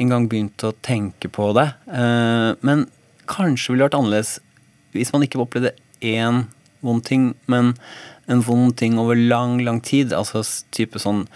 [0.00, 1.68] engang begynt å tenke på det.
[1.86, 2.86] Eh, men
[3.30, 4.38] kanskje ville det vært annerledes
[4.96, 6.48] hvis man ikke opplevde én
[6.82, 7.74] vond ting, men
[8.30, 10.14] en vond ting over lang, lang tid.
[10.16, 11.26] Altså type sånn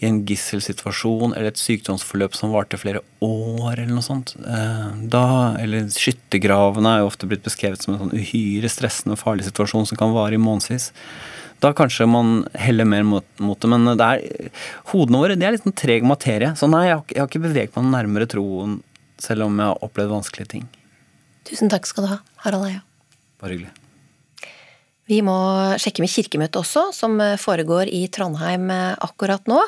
[0.00, 4.32] i en gisselsituasjon eller et sykdomsforløp som varte flere år, eller noe sånt.
[4.40, 5.24] Eh, da,
[5.60, 9.90] eller skyttergravene er jo ofte blitt beskrevet som en sånn uhyre stressende og farlig situasjon
[9.90, 10.88] som kan vare i månedsvis.
[11.60, 14.54] Da kanskje man heller mer mot, mot det, men det er,
[14.94, 16.54] hodene våre det er litt sånn treg materie.
[16.56, 18.78] Så nei, jeg har, jeg har ikke beveget meg nærmere troen,
[19.20, 20.64] selv om jeg har opplevd vanskelige ting.
[21.50, 22.80] Tusen takk skal du ha, Harald Eia.
[23.42, 23.74] Bare hyggelig.
[25.10, 25.34] Vi må
[25.82, 29.58] sjekke med Kirkemøtet også, som foregår i Trondheim akkurat nå.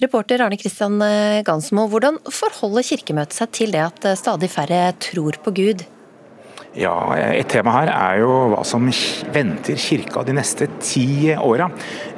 [0.00, 0.96] Reporter Arne Kristian
[1.44, 5.84] Gansmo, hvordan forholder Kirkemøtet seg til det at stadig færre tror på Gud?
[6.76, 6.92] Ja,
[7.32, 8.90] Et tema her er jo hva som
[9.32, 11.70] venter kirka de neste ti åra.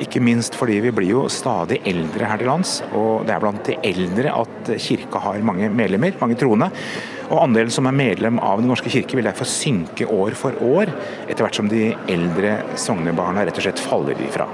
[0.02, 3.62] Ikke minst fordi vi blir jo stadig eldre her til lands, og det er blant
[3.68, 6.72] de eldre at kirka har mange medlemmer, mange troende.
[7.28, 10.92] Og Andelen som er medlem av Den norske kirke vil derfor synke år for år,
[11.28, 14.48] etter hvert som de eldre sognebarna rett og slett faller ifra.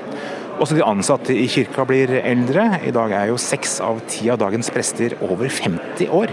[0.62, 2.68] Også de ansatte i kirka blir eldre.
[2.86, 6.30] I dag er jo seks av ti av dagens prester over 50 år.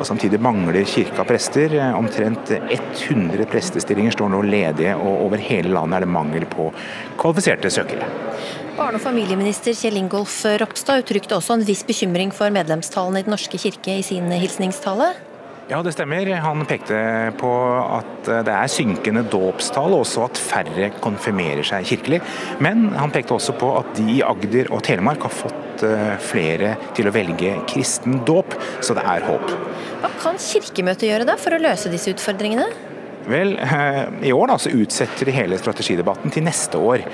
[0.00, 1.74] Og Samtidig mangler kirka prester.
[1.92, 6.70] Omtrent 100 prestestillinger står nå ledige, og over hele landet er det mangel på
[7.20, 8.08] kvalifiserte søkere.
[8.78, 13.36] Barne- og familieminister Kjell Ingolf Ropstad uttrykte også en viss bekymring for medlemstallene i Den
[13.36, 15.12] norske kirke i sin hilsningstale.
[15.70, 16.26] Ja, det stemmer.
[16.42, 16.96] Han pekte
[17.38, 22.18] på at det er synkende dåpstall, og også at færre konfirmerer seg kirkelig.
[22.58, 26.74] Men han pekte også på at de i Agder og Telemark har fått eh, flere
[26.98, 29.46] til å velge kristen dåp, så det er håp.
[30.02, 32.89] Hva kan Kirkemøtet gjøre da for å løse disse utfordringene?
[33.28, 37.04] Vel, eh, I år da, så utsetter de hele strategidebatten til neste år.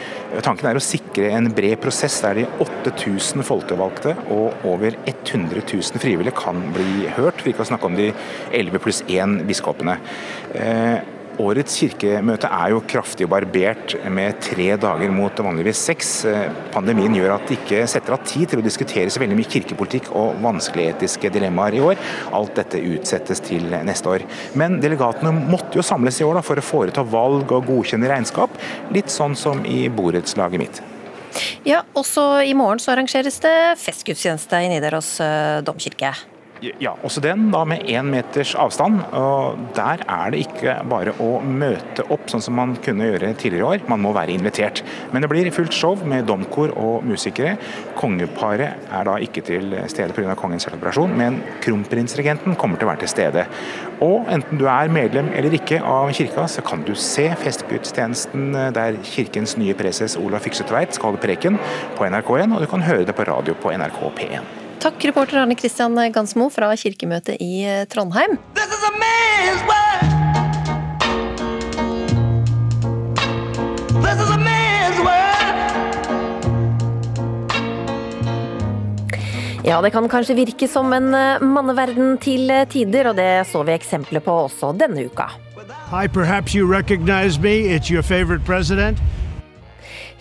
[0.46, 6.02] Tanken er å sikre en bred prosess der de 8000 folkevalgte og over 100 000
[6.02, 7.42] frivillige kan bli hørt.
[7.44, 8.12] Vi kan snakke om de
[8.52, 9.98] 11 pluss 1 biskopene.
[11.42, 16.12] Årets kirkemøte er jo kraftig barbert med tre dager mot vanligvis seks.
[16.72, 20.08] Pandemien gjør at det ikke setter av tid til å diskutere så veldig mye kirkepolitikk
[20.16, 22.00] og vanskelige etiske dilemmaer i år.
[22.36, 24.24] Alt dette utsettes til neste år.
[24.56, 28.56] Men delegatene måtte jo samles i år da, for å foreta valg og godkjenne regnskap,
[28.96, 30.80] litt sånn som i borettslaget mitt.
[31.68, 36.14] Ja, også i morgen så arrangeres det festgudstjeneste i Nidaros eh, domkirke.
[36.64, 39.02] Ja, også den da med én meters avstand.
[39.12, 43.60] og Der er det ikke bare å møte opp sånn som man kunne gjøre tidligere
[43.60, 44.82] i år, man må være invitert.
[45.12, 47.58] Men det blir fullt show med domkor og musikere.
[47.96, 50.34] Kongeparet er da ikke til stede pga.
[50.34, 53.46] kongens operasjon, men kronprinsregenten kommer til å være til stede.
[54.00, 58.96] Og enten du er medlem eller ikke av kirka, så kan du se festgudstjenesten der
[59.04, 61.60] kirkens nye preses Olav Fykse Tveit skal holde preken
[61.96, 64.65] på NRK1, og du kan høre det på radio på NRK P1.
[64.86, 68.36] Takk, reporter Arne Kristian Gansmo fra kirkemøtet i eh, Trondheim.
[79.66, 83.66] Ja, det kan kanskje virke som en eh, manneverden til eh, tider, og det så
[83.66, 85.32] vi eksempler på også denne uka.
[85.90, 87.74] Hi, perhaps you recognize me.
[87.74, 89.02] It's your favorite president.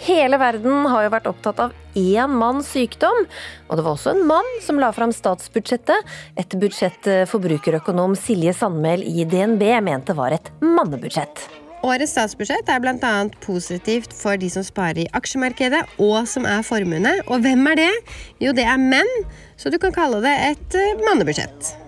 [0.04, 3.22] Hele verden har jo vært opptatt av én manns sykdom,
[3.70, 9.06] og det var også en mann som la fram statsbudsjettet, et budsjett forbrukerøkonom Silje Sandmæl
[9.08, 11.48] i DNB mente var et mannebudsjett.
[11.86, 13.14] Årets statsbudsjett er bl.a.
[13.46, 17.14] positivt for de som sparer i aksjemarkedet og som er formuende.
[17.30, 17.92] Og hvem er det?
[18.42, 19.12] Jo, det er menn,
[19.56, 21.85] så du kan kalle det et mannebudsjett.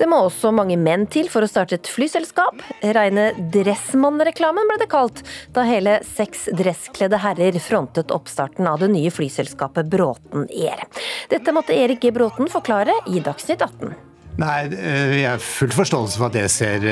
[0.00, 2.62] Det må også mange menn til for å starte et flyselskap.
[2.96, 5.20] Reine Dressmann-reklamen ble det kalt,
[5.52, 10.86] da hele seks dresskledde herrer frontet oppstarten av det nye flyselskapet Bråten Air.
[11.28, 12.14] Dette måtte Erik G.
[12.16, 13.92] Bråten forklare i Dagsnytt 18.
[14.40, 16.88] Nei, Jeg har full forståelse for at det ser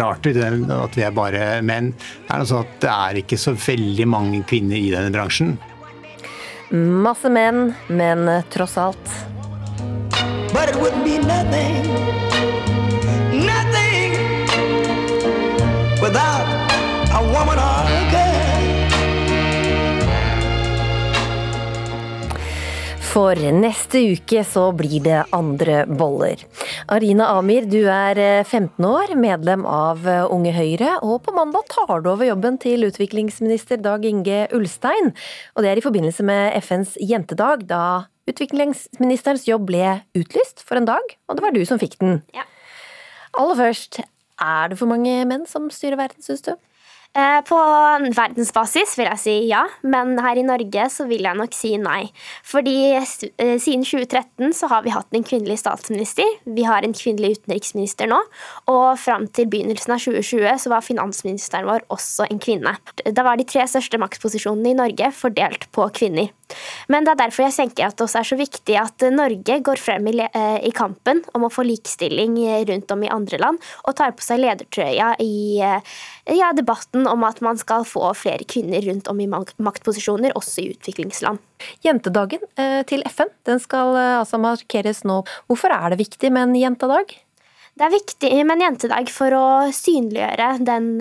[0.00, 1.92] rart ut, at vi er bare menn.
[1.92, 5.58] Det er noe sånn at det er ikke så veldig mange kvinner i denne bransjen.
[6.72, 9.16] Masse menn, men tross alt.
[10.54, 12.13] But it wouldn't be nothing
[23.14, 26.40] For neste uke så blir det andre boller.
[26.90, 30.02] Arina Amir, du er 15 år, medlem av
[30.34, 35.12] Unge Høyre, og på mandag tar du over jobben til utviklingsminister Dag Inge Ulstein.
[35.54, 37.84] Og det er i forbindelse med FNs jentedag, da
[38.26, 42.18] utviklingsministerens jobb ble utlyst for en dag, og det var du som fikk den.
[42.34, 42.48] Ja.
[43.38, 44.02] Aller først,
[44.42, 46.56] er det for mange menn som styrer verden, syns du?
[47.14, 47.56] Eh, på
[48.16, 52.08] verdensbasis vil jeg si ja, men her i Norge så vil jeg nok si nei.
[52.42, 53.04] Fordi eh,
[53.62, 58.18] siden 2013 så har vi hatt en kvinnelig statsminister, vi har en kvinnelig utenriksminister nå,
[58.72, 62.74] og fram til begynnelsen av 2020 så var finansministeren vår også en kvinne.
[63.06, 66.34] Da var de tre største maktposisjonene i Norge fordelt på kvinner.
[66.92, 69.80] Men det er derfor jeg tenker at det også er så viktig at Norge går
[69.80, 72.36] frem i, i kampen om å få likestilling
[72.70, 77.42] rundt om i andre land, og tar på seg ledertrøya i ja, debatten om at
[77.44, 81.42] man skal få flere kvinner rundt om i maktposisjoner, også i utviklingsland.
[81.84, 82.42] Jentedagen
[82.88, 85.22] til FN den skal altså markeres nå.
[85.48, 87.14] Hvorfor er det viktig med en jentedag?
[87.74, 90.92] Det er viktig med en jentedag for å synliggjøre den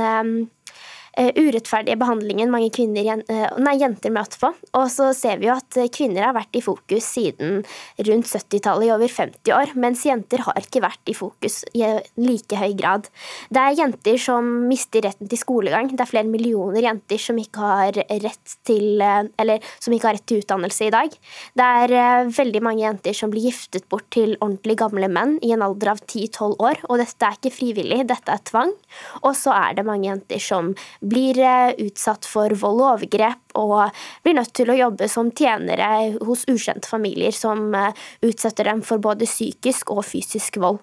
[1.14, 3.22] urettferdige behandlingen mange kvinner,
[3.61, 4.49] nei, jenter møter på.
[4.80, 8.93] Og så ser vi jo at kvinner har vært i fokus siden rundt 70-tallet, i
[8.93, 11.84] over 50 år, mens jenter har ikke vært i fokus i
[12.18, 13.09] like høy grad.
[13.53, 15.91] Det er jenter som mister retten til skolegang.
[15.93, 20.28] Det er flere millioner jenter som ikke har rett til, eller som ikke har rett
[20.30, 21.14] til utdannelse i dag.
[21.53, 25.64] Det er veldig mange jenter som blir giftet bort til ordentlig gamle menn i en
[25.66, 28.74] alder av 10-12 år, og dette er ikke frivillig, dette er tvang.
[29.22, 30.74] Og så er det mange jenter som
[31.04, 31.39] blir
[31.84, 33.91] utsatt for vold og overgrep og
[34.24, 37.76] blir nødt til å jobbe som tjenere hos ukjente familier som
[38.24, 40.82] utsetter dem for både psykisk og fysisk vold.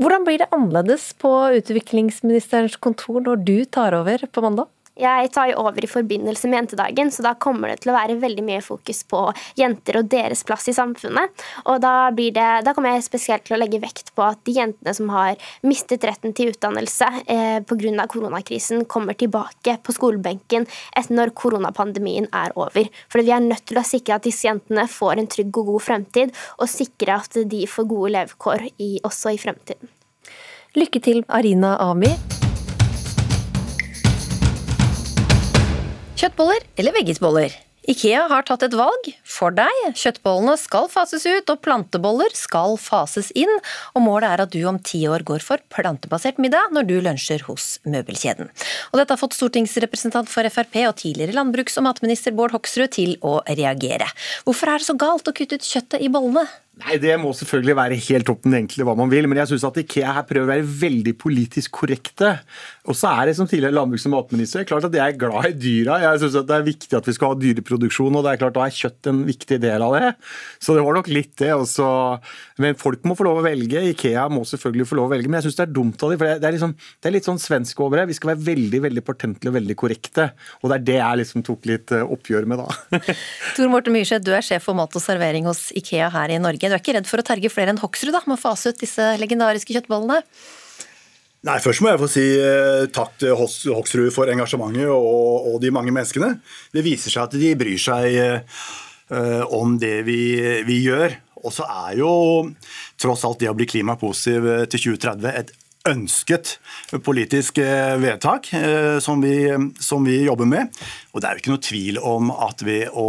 [0.00, 4.70] Hvordan blir det annerledes på utviklingsministerens kontor når du tar over på mandag?
[4.98, 8.18] Jeg tar jo over i forbindelse med jentedagen, så da kommer det til å være
[8.20, 9.22] veldig mye fokus på
[9.56, 11.32] jenter og deres plass i samfunnet.
[11.64, 14.92] Og da, det, da kommer jeg spesielt til å legge vekt på at de jentene
[14.96, 18.06] som har mistet retten til utdannelse eh, pga.
[18.12, 22.92] koronakrisen, kommer tilbake på skolebenken etter når koronapandemien er over.
[23.08, 25.86] For vi er nødt til å sikre at disse jentene får en trygg og god
[25.88, 29.88] fremtid, og sikre at de får gode levekår i, også i fremtiden.
[30.76, 32.12] Lykke til, Arina Ami.
[36.22, 37.54] Kjøttboller eller veggisboller?
[37.90, 39.78] Ikea har tatt et valg for deg.
[39.98, 43.50] Kjøttbollene skal fases ut, og planteboller skal fases inn.
[43.98, 47.42] Og målet er at du om ti år går for plantebasert middag når du lunsjer
[47.48, 48.54] hos møbelkjeden.
[48.92, 53.16] Og dette har fått stortingsrepresentant for Frp og tidligere landbruks- og matminister Bård Hoksrud til
[53.18, 54.06] å reagere.
[54.46, 56.46] Hvorfor er det så galt å kutte ut kjøttet i bollene?
[56.80, 59.76] Nei, Det må selvfølgelig være helt opp egentlig hva man vil, men jeg syns at
[59.82, 62.30] Ikea her prøver å være veldig politisk korrekte.
[62.88, 65.52] Og så er det som tidligere landbruks- og matminister klart at jeg er glad i
[65.52, 65.98] dyra.
[66.00, 68.64] Jeg syns det er viktig at vi skal ha dyreproduksjon, og det er klart da
[68.64, 70.08] er kjøtt en viktig del av det.
[70.64, 71.52] Så det var nok litt det.
[71.52, 71.86] Også.
[72.64, 73.84] Men folk må få lov å velge.
[73.92, 76.22] Ikea må selvfølgelig få lov å velge, men jeg syns det er dumt av dem.
[76.22, 78.08] For det er, liksom, det er litt sånn svensk over det.
[78.10, 80.30] Vi skal være veldig veldig portentlige og veldig korrekte.
[80.62, 82.98] Og det er det jeg liksom tok litt eh, oppgjør med, da.
[83.58, 86.61] Tor Morten Myrseth, du er sjef for mat og servering hos Ikea her i Norge.
[86.70, 88.82] Du er ikke redd for å terge flere enn Hoksrud da, med å fase ut
[88.82, 90.20] disse legendariske kjøttbollene?
[91.42, 95.72] Nei, Først må jeg få si eh, takk til Hoksrud for engasjementet og, og, de
[95.74, 96.36] mange menneskene.
[96.70, 100.20] Det viser seg at de bryr seg uh, om det vi,
[100.68, 101.16] vi gjør.
[101.42, 102.12] Og så er jo
[103.02, 105.50] tross alt det å bli klimapositiv til 2030 et
[105.90, 106.52] ønsket
[107.02, 107.56] politisk
[107.98, 108.46] vedtak
[109.02, 109.50] som vi,
[109.82, 110.70] som vi jobber med.
[111.10, 113.08] Og det er jo ikke noe tvil om at ved å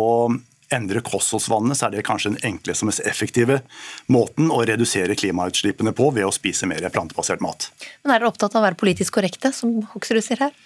[0.75, 3.61] endre kostholdsvannet, så er det kanskje den enkleste og mest effektive
[4.11, 7.69] måten å redusere klimautslippene på ved å spise mer plantebasert mat.
[8.03, 10.57] Men Er dere opptatt av å være politisk korrekte, som Hoksrud sier her?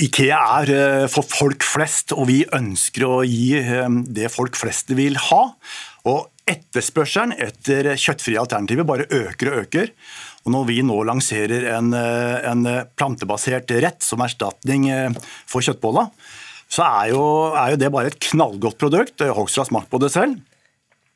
[0.00, 4.92] Ikea er eh, for folk flest, og vi ønsker å gi eh, det folk flest
[4.96, 5.42] vil ha.
[6.08, 9.92] Og etterspørselen etter kjøttfrie alternativer bare øker og øker.
[10.42, 12.64] Og når vi nå lanserer en, eh, en
[12.96, 14.88] plantebasert rett som erstatning
[15.46, 16.08] for kjøttbolla,
[16.72, 19.20] så er jo, er jo det bare et knallgodt produkt.
[19.20, 20.40] Hoksrud har smakt på det selv.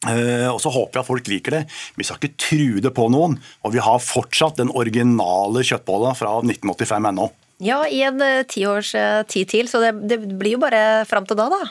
[0.07, 1.62] Og så håper jeg at folk liker det.
[1.96, 3.38] Vi skal ikke true det på noen.
[3.64, 7.30] Og vi har fortsatt den originale kjøttbolla fra 1985 ennå.
[7.64, 8.20] Ja, i en
[8.52, 8.92] tiårs
[9.32, 11.62] tid til, så det, det, blir jo bare fram til da, da.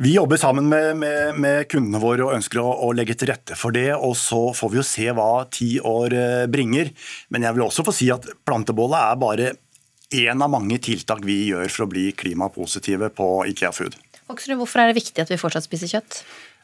[0.00, 3.58] Vi jobber sammen med, med, med kundene våre og ønsker å, å, legge til rette
[3.60, 3.90] for det.
[3.92, 6.16] og Så får vi jo se hva ti år
[6.48, 6.94] bringer.
[7.28, 9.52] Men jeg vil også få si at plantebolle er bare
[10.12, 13.96] én av mange tiltak vi gjør for å bli klimapositive på Ikea Food.
[14.30, 16.22] Hoksrud, hvorfor er det viktig at vi fortsatt spiser kjøtt?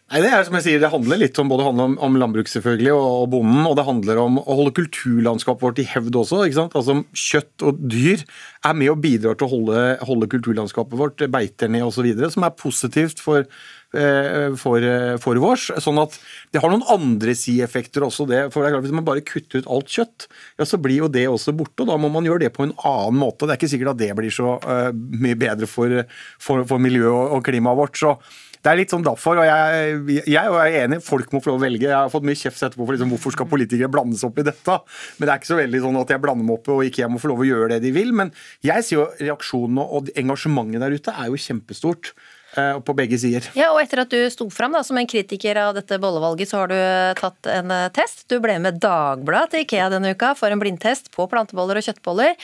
[0.09, 2.95] Nei, Det er som jeg sier, det handler litt om både om, om landbruk selvfølgelig,
[2.97, 6.39] og, bonden, og det handler om å holde kulturlandskapet vårt i hevd også.
[6.47, 6.77] ikke sant?
[6.81, 8.25] Altså Kjøtt og dyr
[8.65, 12.57] er med og bidrar til å holde, holde kulturlandskapet vårt, beiter ned osv., som er
[12.57, 13.45] positivt for,
[13.93, 14.89] for,
[15.27, 15.69] for vårs.
[15.85, 16.17] Sånn at
[16.57, 18.25] det har noen andre sideeffekter også.
[18.33, 21.03] det, for det er klart Hvis man bare kutter ut alt kjøtt, ja, så blir
[21.05, 21.85] jo det også borte.
[21.85, 23.45] og Da må man gjøre det på en annen måte.
[23.45, 26.01] Det er ikke sikkert at det blir så uh, mye bedre for,
[26.41, 28.01] for, for miljøet og, og klimaet vårt.
[28.01, 28.17] så
[28.65, 31.65] det er litt sånn derfor, og jeg, jeg, er enig, folk må få lov å
[31.65, 31.87] velge.
[31.87, 34.79] Jeg har fått mye kjeft etterpå for liksom, hvorfor skal politikere blandes opp i dette.
[35.19, 37.23] Men det er ikke så veldig sånn at jeg blander meg opp og jeg må
[37.23, 38.11] få lov å gjøre det de vil.
[38.17, 38.33] Men
[38.67, 42.13] jeg sier jo reaksjonene og engasjementet der ute er jo kjempestort
[42.57, 43.45] på begge sider.
[43.55, 46.73] Ja, og Etter at du sto fram som en kritiker av dette bollevalget, så har
[46.73, 48.25] du tatt en test.
[48.33, 52.35] Du ble med Dagbladet til Ikea denne uka for en blindtest på planteboller og kjøttboller.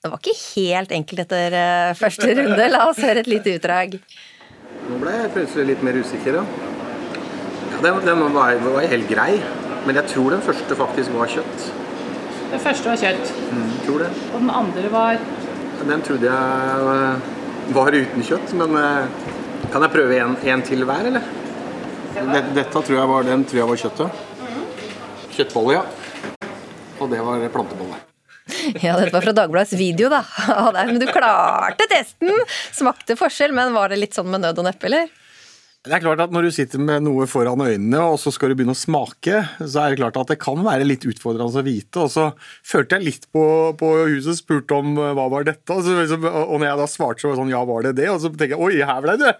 [0.00, 1.56] Det var ikke helt enkelt etter
[2.00, 2.70] første runde.
[2.72, 3.98] La oss høre et lite utdrag.
[4.90, 6.42] Nå ble jeg plutselig litt mer usikker, ja.
[7.70, 9.36] ja den, den var, var, helt grei,
[9.86, 11.68] men jeg tror den første faktisk var kjøtt.
[12.50, 13.30] Den første var kjøtt?
[13.54, 14.08] Mm, tror det.
[14.32, 15.20] Og den andre var
[15.80, 18.76] Den trodde jeg var uten kjøtt, men
[19.70, 21.32] kan jeg prøve en, en til hver, eller?
[22.50, 24.28] Dette tror jeg var, den tror jeg var kjøttet.
[25.38, 26.48] Kjøttbolle, ja.
[26.98, 28.09] Og det var plantebolle.
[28.84, 30.24] Ja, dette var fra Dagbladets video, da.
[30.90, 32.32] Men du klarte testen!
[32.76, 35.08] Smakte forskjell, men var det litt sånn med nød og neppe, eller?
[35.80, 38.58] Det er klart at Når du sitter med noe foran øynene og så skal du
[38.58, 42.02] begynne å smake, så er det klart at det kan være litt utfordrende å vite.
[42.02, 42.26] og Så
[42.68, 43.44] følte jeg litt på,
[43.80, 47.22] på huset, spurte om hva var dette, og, så, liksom, og når jeg da svarte,
[47.22, 48.10] så var det sånn ja, var det det?
[48.12, 49.32] Og så tenker jeg oi, her ble det!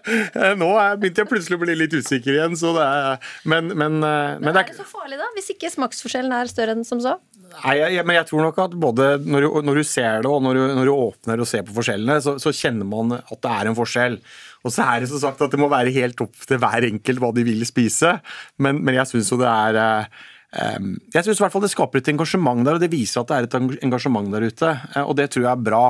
[0.57, 0.71] Nå
[1.03, 2.57] begynte jeg plutselig å bli litt usikker igjen.
[2.57, 5.29] så det er, Men, men, men, men er det så farlig, da?
[5.37, 7.19] Hvis ikke smaksforskjellen er større enn som så?
[7.51, 10.41] Nei, jeg, men jeg tror nok at både når du, når du ser det og
[10.45, 13.51] når du, når du, åpner og ser på forskjellene, så, så, kjenner man at det
[13.51, 14.17] er en forskjell.
[14.61, 17.21] Og så er det som sagt at det må være helt opp til hver enkelt
[17.21, 18.15] hva de vil spise,
[18.61, 20.21] men, men jeg syns jo det er um,
[20.51, 23.35] jeg synes i hvert fall Det skaper et engasjement der, og det viser at det
[23.37, 24.71] er et engasjement der ute.
[25.05, 25.83] Og det tror jeg er bra.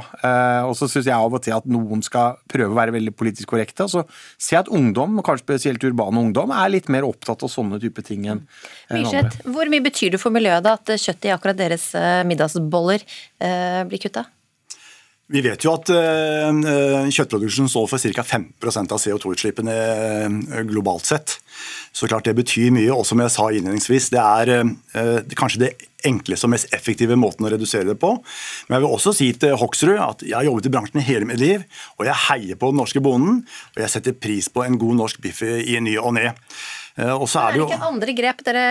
[0.69, 3.49] Og så syns jeg av og til at noen skal prøve å være veldig politisk
[3.55, 3.87] korrekte.
[3.87, 4.03] Og så
[4.51, 8.27] jeg at ungdom, kanskje spesielt urbane ungdom, er litt mer opptatt av sånne type ting
[8.29, 8.43] enn
[8.91, 11.89] Myrseth, hvor mye betyr det for miljøet da at kjøttet i akkurat deres
[12.29, 13.07] middagsboller
[13.89, 14.27] blir kutta?
[15.31, 18.25] Vi vet jo at kjøttproduksjonen kjøttproduksjon står for ca.
[18.33, 19.75] 5% av CO2-utslippene
[20.27, 21.37] uh, globalt sett.
[21.95, 22.91] Så klart det betyr mye.
[22.91, 24.51] Og som jeg sa innledningsvis, det er
[25.39, 25.71] kanskje det
[26.07, 28.13] enkleste og mest effektive måten å redusere det på.
[28.67, 31.41] Men jeg vil også si til Hoksrud at jeg har jobbet i bransjen hele mitt
[31.41, 31.65] liv,
[31.99, 33.41] og jeg heier på den norske bonden.
[33.75, 36.31] Og jeg setter pris på en god norsk biff i ny og ne.
[37.15, 37.69] Og så er det jo...
[37.69, 38.65] Er det ikke andre grep dere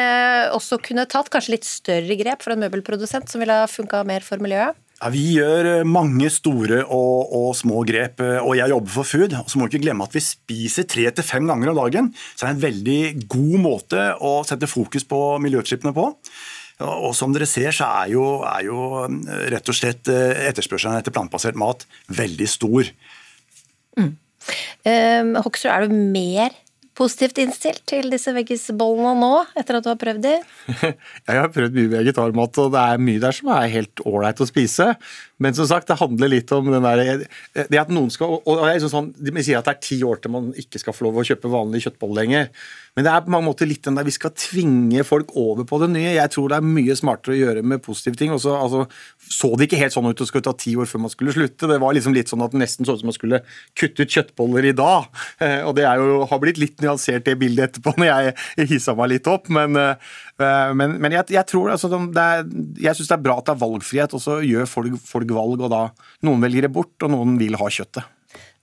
[0.56, 1.30] også kunne tatt?
[1.32, 4.76] Kanskje litt større grep for en møbelprodusent som ville ha funka mer for miljøet?
[5.00, 9.08] Ja, vi gjør eh, mange store og, og, små grep, eh, og jeg jobber for
[9.08, 9.36] Food.
[9.38, 12.10] og Så må vi ikke glemme at vi spiser tre til fem ganger om dagen.
[12.34, 13.00] Så det er en veldig
[13.32, 16.10] god måte å sette fokus på miljøutslippene på.
[16.84, 21.16] Og som dere ser, så er jo, er jo eh, rett og slett etterspørselen etter
[21.16, 22.92] plantebasert mat veldig stor.
[23.96, 24.12] Mm.
[24.84, 26.52] Um, Hoksrud, er du mer
[27.00, 30.36] positivt innstilt til disse veggisbollene nå, etter at du har prøvd de?
[31.30, 34.48] jeg har prøvd mye vegetarmat, og det er mye der som er helt ålreit å
[34.48, 34.92] spise.
[35.40, 37.24] Men som sagt, det handler litt om den der,
[37.56, 39.98] det at noen skal og jeg er liksom sånn, De sier at det er ti
[40.06, 42.50] år til man ikke skal få lov å kjøpe vanlig kjøttboller lenger.
[42.96, 45.78] Men det er på mange måter litt den der vi skal tvinge folk over på
[45.82, 46.14] det nye.
[46.16, 48.32] Jeg tror det er mye smartere å gjøre med positive ting.
[48.34, 48.84] Også, altså,
[49.30, 51.34] så det ikke helt sånn ut at det skulle ta ti år før man skulle
[51.36, 51.70] slutte.
[51.70, 53.42] Det var liksom litt sånn at det nesten så ut som man skulle
[53.78, 55.06] kutte ut kjøttboller i dag.
[55.38, 59.14] Eh, og det jo, har blitt litt nyansert det bildet etterpå når jeg hissa meg
[59.14, 59.48] litt opp.
[59.54, 60.10] Men, eh,
[60.40, 62.46] men, men jeg, jeg, tror altså, det er,
[62.86, 65.66] jeg syns det er bra at det er valgfrihet, og så gjør folk, folk valg.
[65.66, 65.84] Og da
[66.26, 68.16] noen velger det bort, og noen vil ha kjøttet.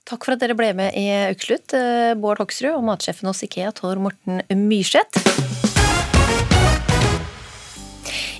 [0.08, 3.74] Takk for at dere ble med i Ukeslutt, eh, Bård Hoksrud og matsjefen hos Ikea,
[3.76, 5.20] Tor Morten Myrseth.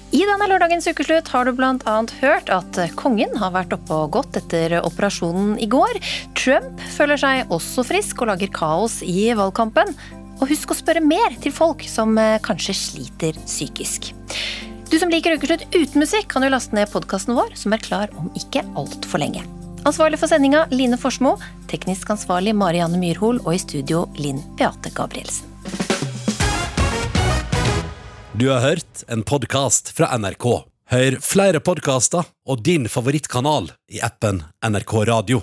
[0.09, 1.97] I denne lørdagens ukeslutt har du bl.a.
[2.23, 6.01] hørt at kongen har vært oppe og gått etter operasjonen i går.
[6.39, 9.93] Trump føler seg også frisk og lager kaos i valgkampen.
[10.39, 14.13] Og husk å spørre mer til folk som eh, kanskje sliter psykisk.
[14.89, 18.13] Du som liker Ukeslutt uten musikk, kan jo laste ned podkasten vår, som er klar
[18.17, 19.43] om ikke altfor lenge.
[19.89, 21.37] Ansvarlig for sendinga Line Forsmo,
[21.71, 25.47] teknisk ansvarlig Marianne Myrhol og i studio Linn Beate Gabrielsen.
[28.39, 30.49] Du har hørt en podkast fra NRK.
[30.89, 35.43] Hør flere podkaster og din favorittkanal i appen NRK Radio.